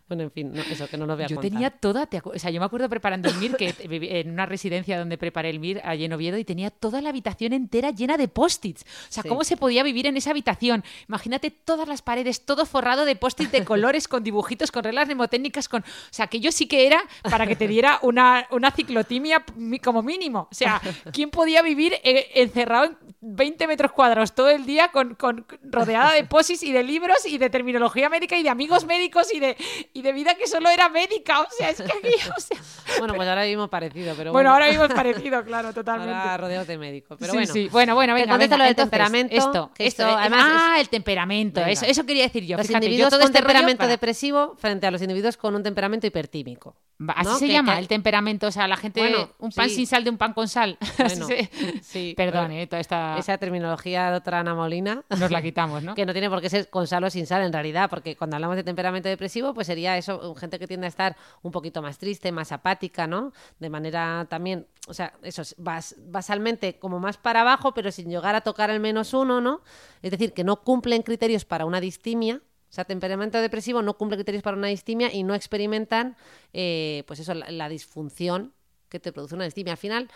[0.09, 1.51] bueno, en fin, no, eso que no lo voy a Yo contar.
[1.51, 3.75] tenía toda, te o sea, yo me acuerdo preparando el MIR, que
[4.21, 7.53] en una residencia donde preparé el MIR allí en Oviedo y tenía toda la habitación
[7.53, 8.83] entera llena de post-its.
[8.83, 9.29] O sea, Sí.
[9.29, 10.85] ¿cómo se podía vivir en esa habitación?
[11.09, 15.69] Imagínate todas las paredes, todo forrado de post-its de colores, con dibujitos, con reglas mnemotécnicas,
[15.69, 15.83] con...
[15.83, 19.79] O sea, que yo sí que era para que te diera una, una ciclotimia mi-
[19.79, 20.49] como mínimo.
[20.51, 20.81] O sea,
[21.13, 26.13] ¿quién podía vivir eh, encerrado en 20 metros cuadrados todo el día con, con- rodeada
[26.13, 29.57] de posis y de libros y de terminología médica y de amigos médicos y de,
[29.93, 31.41] y de vida que solo era médica?
[31.41, 32.57] O sea, es que aquello, o sea...
[32.99, 34.67] Bueno, pues ahora vivimos parecido, pero Bueno, bueno.
[34.67, 36.13] ahora es parecido, claro, totalmente.
[36.15, 37.17] Ahora rodeados de médicos.
[37.21, 37.69] Pero Sí, bueno, sí.
[37.71, 38.57] bueno, bueno, venga, venga.
[38.57, 41.61] lo del Entonces, temperamento, Esto, esto, esto, además, ah, el temperamento.
[41.61, 41.73] Venga.
[41.73, 42.57] Eso, eso quería decir yo.
[42.57, 45.37] los Fíjate, yo individuos todo con este rollo temperamento para- depresivo frente a los individuos
[45.37, 46.75] con un temperamento hipertímico.
[47.09, 47.39] Así ¿no?
[47.39, 49.77] se Que- llama que- el temperamento, o sea, la gente Bueno, un pan sí.
[49.77, 50.79] sin sal de un pan con sal.
[50.99, 55.03] Bueno, se- sí, Perdón, eh, toda esta Esa terminología de otra Ana Molina.
[55.19, 55.95] nos la quitamos, ¿no?
[55.95, 58.37] Que no tiene por qué ser con sal o sin sal en realidad, porque cuando
[58.37, 61.99] hablamos de temperamento depresivo, pues sería eso, gente que tiende a estar un poquito más
[61.99, 63.33] triste, más apática, ¿no?
[63.59, 68.09] De manera también, o sea, eso, es bas- basalmente como más para abajo, pero sin
[68.09, 69.63] llegar a tocar el menos uno, ¿no?
[70.03, 72.41] Es decir, que no cumplen criterios para una distimia.
[72.71, 76.17] O sea, temperamento depresivo no cumple criterios para una distimia y no experimentan,
[76.55, 78.55] eh, pues eso, la, la disfunción
[78.89, 79.73] que te produce una distimia.
[79.75, 80.09] Al final,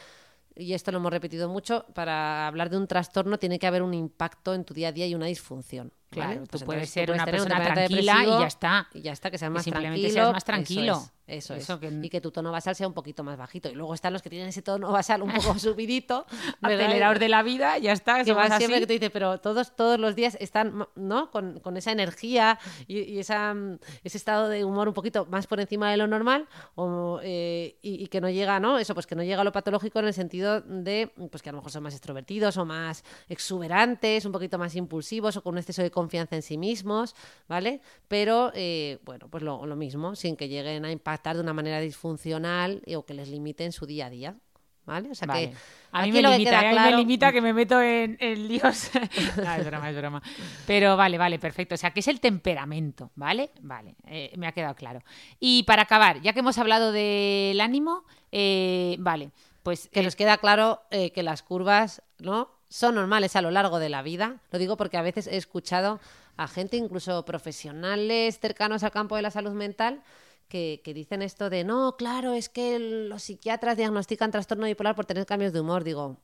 [0.56, 3.94] y esto lo hemos repetido mucho, para hablar de un trastorno tiene que haber un
[3.94, 5.92] impacto en tu día a día y una disfunción.
[6.10, 6.40] Claro, ¿vale?
[6.42, 8.88] tú Pues puedes ser una persona tranquila y ya está.
[8.94, 10.22] Y ya está, que seas Que más simplemente tranquilo.
[10.22, 11.02] seas más tranquilo.
[11.26, 11.62] Eso es.
[11.64, 11.92] Eso, Eso es.
[12.00, 13.68] que- Y que tu tono basal sea un poquito más bajito.
[13.68, 16.24] Y luego están los que tienen ese tono basal un poco subidito.
[16.62, 18.22] Acelerador de la vida, ya está.
[18.24, 21.30] que vas siempre que te dice, pero todos, todos los días están, ¿no?
[21.32, 25.46] Con, con esa energía y, y esa, mm, ese estado de humor un poquito más
[25.48, 26.46] por encima de lo normal
[26.76, 28.78] o, eh, y, y que no llega, ¿no?
[28.78, 31.52] Eso, pues que no llega a lo patológico en el sentido de, pues que a
[31.52, 35.58] lo mejor son más extrovertidos o más exuberantes, un poquito más impulsivos o con un
[35.58, 37.14] exceso de confianza en sí mismos,
[37.48, 37.80] ¿vale?
[38.06, 41.80] Pero, eh, bueno, pues lo, lo mismo, sin que lleguen a impactar de una manera
[41.80, 44.36] disfuncional o que les limiten su día a día.
[44.84, 45.10] ¿Vale?
[45.10, 45.50] O sea Vale.
[45.50, 45.56] que
[45.90, 48.16] A mí me que limita, queda a mí claro- me limita que me meto en,
[48.20, 48.88] en líos.
[49.36, 50.22] No, es broma, es broma.
[50.64, 51.74] Pero vale, vale, perfecto.
[51.74, 53.50] O sea, que es el temperamento, ¿vale?
[53.62, 55.00] Vale, eh, me ha quedado claro.
[55.40, 59.32] Y para acabar, ya que hemos hablado del ánimo, eh, vale,
[59.64, 63.50] pues que eh, nos queda claro eh, que las curvas no son normales a lo
[63.50, 64.36] largo de la vida.
[64.52, 65.98] Lo digo porque a veces he escuchado
[66.36, 70.02] a gente, incluso profesionales cercanos al campo de la salud mental,
[70.48, 75.06] que, que dicen esto de no, claro, es que los psiquiatras diagnostican trastorno bipolar por
[75.06, 75.84] tener cambios de humor.
[75.84, 76.16] Digo,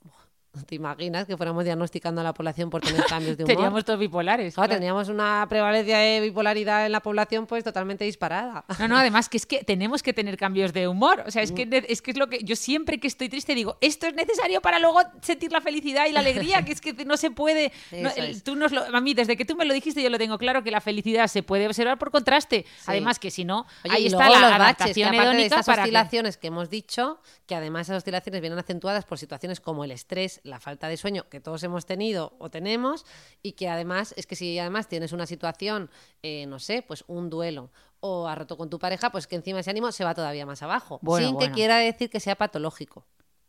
[0.67, 3.57] ¿te imaginas que fuéramos diagnosticando a la población por tener cambios de humor?
[3.57, 4.55] teníamos todos bipolares.
[4.55, 4.79] Claro, claro.
[4.79, 8.65] tendríamos una prevalencia de bipolaridad en la población pues totalmente disparada.
[8.79, 11.25] No, no, además que es que tenemos que tener cambios de humor.
[11.27, 13.55] O sea, es que, ne- es que es lo que yo siempre que estoy triste
[13.55, 16.93] digo, esto es necesario para luego sentir la felicidad y la alegría, que es que
[17.05, 17.73] no se puede.
[17.93, 18.11] no,
[18.45, 20.63] tú nos lo- a mí, desde que tú me lo dijiste, yo lo tengo claro
[20.63, 22.67] que la felicidad se puede observar por contraste.
[22.87, 25.81] Además, que si no, Oye, ahí está la baches, que adaptación aparte de para que-
[25.83, 30.41] oscilaciones que hemos dicho, que además esas oscilaciones vienen acentuadas por situaciones como el estrés
[30.43, 33.05] la falta de sueño que todos hemos tenido o tenemos
[33.43, 35.91] y que además es que si además tienes una situación,
[36.23, 37.71] eh, no sé, pues un duelo
[38.01, 40.63] o has roto con tu pareja, pues que encima ese ánimo se va todavía más
[40.63, 41.53] abajo, Bueno, sin bueno.
[41.53, 43.07] que quiera decir que sea patológico.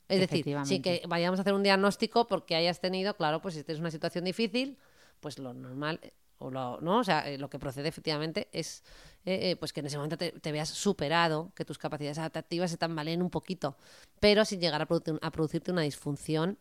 [0.08, 3.64] Es decir, sin que vayamos a hacer un diagnóstico porque hayas tenido, claro, pues si
[3.64, 4.78] tienes una situación difícil,
[5.22, 8.84] pues lo normal eh, o lo, no, o sea, eh, lo que procede efectivamente es
[9.26, 12.70] eh, eh, pues que en ese momento te, te veas superado, que tus capacidades adaptativas
[12.70, 13.78] se tambaleen un poquito,
[14.20, 16.60] pero sin llegar a, producir- a producirte una disfunción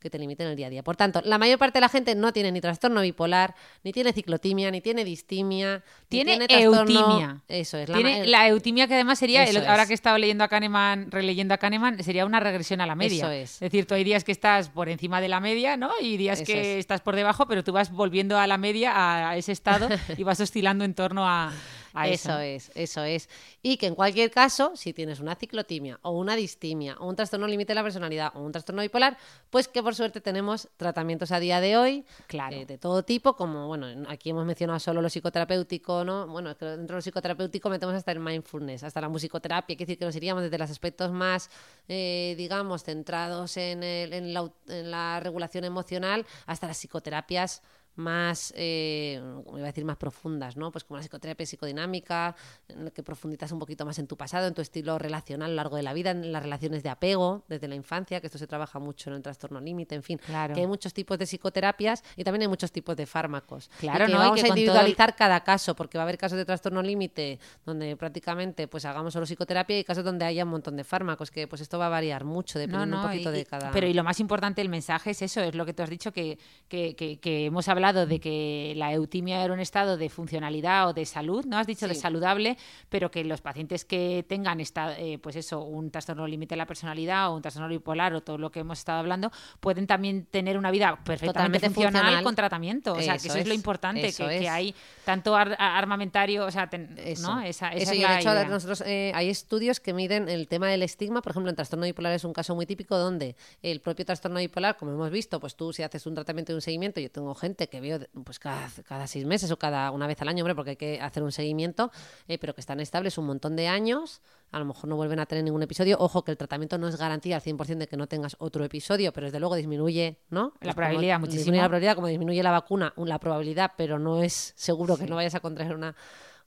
[0.00, 0.82] que te limite en el día a día.
[0.82, 4.12] Por tanto, la mayor parte de la gente no tiene ni trastorno bipolar, ni tiene
[4.12, 7.40] ciclotimia, ni tiene distimia, ni Tiene eutimia.
[7.48, 9.88] Eso es, la, Tiene la eutimia que además sería, el- ahora es.
[9.88, 13.24] que he estado leyendo a Kahneman, releyendo a Kahneman, sería una regresión a la media.
[13.24, 13.60] Eso es.
[13.60, 15.90] decir, tú hay días que estás por encima de la media, ¿no?
[16.00, 16.78] Y días Eso que es.
[16.80, 20.40] estás por debajo, pero tú vas volviendo a la media, a ese estado, y vas
[20.40, 21.52] oscilando en torno a,
[21.96, 22.30] a eso.
[22.30, 23.28] Eso es, eso es.
[23.62, 27.46] Y que en cualquier caso, si tienes una ciclotimia o una distimia o un trastorno
[27.46, 29.16] límite de la personalidad o un trastorno bipolar,
[29.50, 32.56] pues que por suerte tenemos tratamientos a día de hoy Claro.
[32.56, 36.26] eh, de todo tipo, como, bueno, en- aquí hemos mencionado solo lo psicoterapéutico, ¿no?
[36.26, 39.78] Bueno, es que dentro de lo psicoterapéutico metemos hasta el mindfulness, hasta la musicoterapia, es
[39.78, 41.50] decir, que nos iríamos desde los aspectos más,
[41.88, 47.62] eh, digamos, centrados en, el- en la, au- en la regulación emocional, hasta las psicoterapias
[47.96, 50.70] más, eh, iba a decir más profundas, ¿no?
[50.70, 52.34] Pues como la psicoterapia psicodinámica,
[52.68, 55.50] en la que profundizas un poquito más en tu pasado, en tu estilo relacional a
[55.50, 58.38] lo largo de la vida, en las relaciones de apego desde la infancia, que esto
[58.38, 60.54] se trabaja mucho en el trastorno límite, en fin, Claro.
[60.54, 63.70] que hay muchos tipos de psicoterapias y también hay muchos tipos de fármacos.
[63.80, 64.18] Claro, y que ¿no?
[64.18, 66.82] Y vamos que a el- individualizar cada caso, porque va a haber casos de trastorno
[66.82, 71.30] límite donde prácticamente pues hagamos solo psicoterapia y casos donde haya un montón de fármacos,
[71.30, 73.70] que pues esto va a variar mucho dependiendo un poquito y- de cada...
[73.70, 76.12] Pero y lo más importante, el mensaje es eso, es lo que tú has dicho,
[76.12, 76.38] que-
[76.68, 81.44] que hemos hablado de que la eutimia era un estado de funcionalidad o de salud,
[81.46, 81.58] ¿no?
[81.58, 82.00] Has dicho de Sí.
[82.00, 82.56] saludable,
[82.88, 86.66] pero que los pacientes que tengan esta, eh, pues eso, un trastorno límite de la
[86.66, 89.30] personalidad o un trastorno bipolar o todo lo que hemos estado hablando,
[89.60, 92.24] pueden también tener una vida perfectamente funcional, funcional.
[92.24, 92.92] con tratamiento.
[92.94, 94.74] O sea, que Eso es, lo importante, que, hay
[95.04, 97.34] tanto ar- armamentario, o sea, ten- Eso.
[97.34, 97.40] ¿no?
[97.42, 98.44] Esa, esa Eso, es y la de hecho idea.
[98.48, 102.12] nosotros eh, hay estudios que miden el tema del estigma, por ejemplo, en trastorno bipolar
[102.12, 105.72] es un caso muy típico donde el propio trastorno bipolar, como hemos visto, pues tú
[105.72, 109.06] si haces un tratamiento y un seguimiento, yo tengo gente que veo pues cada, cada
[109.06, 111.90] seis meses o cada una vez al año, hombre, porque hay que hacer un seguimiento,
[112.28, 114.20] eh, pero que están estables un montón de años,
[114.52, 115.96] a lo mejor no vuelven a tener ningún episodio.
[115.98, 119.12] Ojo que el tratamiento no es garantía al 100% de que no tengas otro episodio,
[119.12, 120.44] pero desde luego disminuye, ¿no?
[120.44, 121.56] La Pues como probabilidad Disminuye muchísimo.
[121.56, 125.34] la probabilidad, como disminuye la vacuna, la probabilidad, pero no es seguro que no vayas
[125.34, 125.94] a contraer una,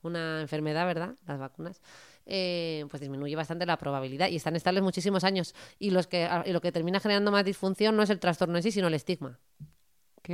[0.02, 1.16] una enfermedad, ¿verdad?
[1.28, 1.82] Las vacunas.
[2.32, 5.56] Eh, pues disminuye bastante la probabilidad y están estables muchísimos años.
[5.80, 8.62] Y, los que, y lo que termina generando más disfunción no es el trastorno en
[8.64, 9.40] sí, sino el estigma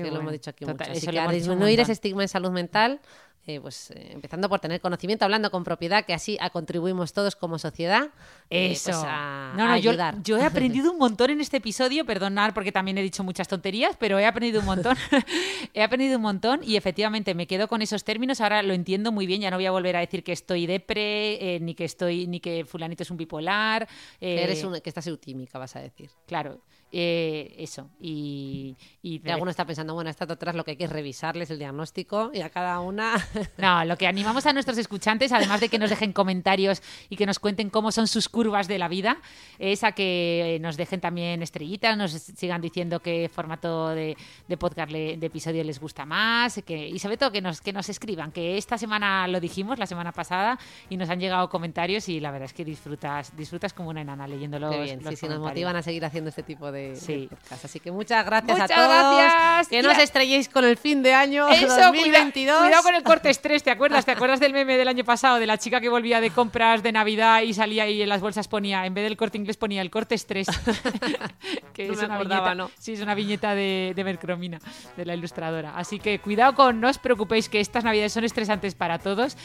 [0.01, 0.21] Qué que lo bueno.
[0.29, 0.91] hemos dicho aquí Total, mucho.
[0.91, 2.99] Así eso lo que a disminuir ese estigma en salud mental,
[3.47, 7.35] eh, pues eh, empezando por tener conocimiento, hablando con propiedad, que así a contribuimos todos
[7.35, 8.09] como sociedad
[8.49, 8.85] eh, Eso.
[8.91, 10.23] pues a, no, no, yo, ayudar.
[10.23, 13.95] yo he aprendido un montón en este episodio, perdonar porque también he dicho muchas tonterías,
[13.99, 14.97] pero he aprendido un montón.
[15.75, 18.41] he aprendido un montón y efectivamente me quedo con esos términos.
[18.41, 21.55] Ahora lo entiendo muy bien, ya no voy a volver a decir que estoy depre,
[21.55, 23.87] eh, ni que estoy, ni que fulanito es un bipolar.
[24.19, 26.09] Que eres un- que estás eutímica, vas a decir.
[26.25, 26.61] Claro,
[26.91, 27.89] eh, eso.
[27.99, 31.49] Y, y alguno está pensando, bueno, a estas doctoras lo que hay que es revisarles
[31.51, 33.15] el diagnóstico y a cada una.
[33.57, 37.25] No, lo que animamos a nuestros escuchantes, además de que nos dejen comentarios y que
[37.25, 39.17] nos cuenten cómo son sus curvas de la vida,
[39.59, 44.15] es a que nos dejen también estrellitas, nos sigan diciendo qué formato de,
[44.47, 47.73] de podcast, le- de episodio les gusta más, que, y sobre todo que nos, que
[47.73, 50.59] nos escriban, que esta semana lo dijimos, la semana pasada,
[50.89, 54.27] y nos han llegado comentarios y la verdad es que disfrutas, disfrutas como una enana
[54.27, 54.73] bien, los
[55.11, 57.28] sí, sí, nos motivan a seguir haciendo este tipo de, de Sí.
[57.32, 57.65] podcast.
[57.65, 58.88] Así que muchas gracias Muchas a todos.
[59.17, 62.34] gracias, Que no os estrelléis con el fin de año Eso, 2022.
[62.34, 64.05] Cuidado, cuidado con el corte estrés, ¿te acuerdas?
[64.05, 66.91] ¿Te acuerdas del meme del año pasado de la chica que volvía de compras de
[66.91, 69.89] Navidad y salía y en las bolsas ponía, en vez del corte inglés ponía el
[69.89, 70.47] corte estrés?
[71.73, 72.71] que No es me una acordaba, viñeta, ¿no?
[72.78, 74.59] Sí, es una viñeta de, de Mercromina,
[74.95, 75.73] de la ilustradora.
[75.76, 79.38] Así que cuidado con, no os preocupéis que estas Navidades son estresantes para todos.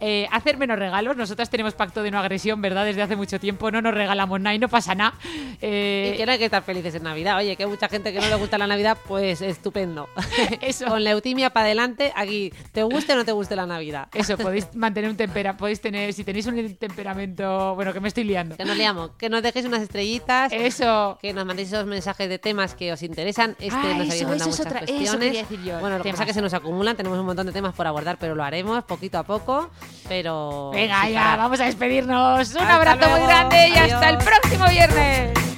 [0.00, 2.84] Eh, hacer menos regalos, nosotras tenemos pacto de no agresión, ¿verdad?
[2.84, 5.14] Desde hace mucho tiempo, no nos regalamos nada y no pasa nada.
[5.60, 7.36] Eh, Y que no hay que estar felices en Navidad.
[7.38, 10.08] Oye, que hay mucha gente que no le gusta la Navidad, pues estupendo.
[10.60, 10.86] Eso.
[10.86, 14.08] Con leutimia para adelante, aquí, te guste o no te guste la Navidad.
[14.14, 18.24] Eso, podéis mantener un tempera, podéis tener, si tenéis un temperamento, bueno, que me estoy
[18.24, 18.56] liando.
[18.56, 21.18] Que nos liamos, que nos dejéis unas estrellitas, Eso.
[21.20, 23.56] que nos mandéis esos mensajes de temas que os interesan.
[23.58, 25.18] Este Ah, nos eso, eso es otra- eso cuestiones.
[25.28, 26.20] quería decir yo, bueno, lo que pasa temas.
[26.20, 28.84] es que se nos acumulan, tenemos un montón de temas por abordar, pero lo haremos
[28.84, 29.70] poquito a poco.
[30.08, 30.70] Pero.
[30.72, 32.54] Venga, ya, vamos a despedirnos.
[32.54, 35.57] Un Hasta abrazo muy grande y hasta el próximo viernes.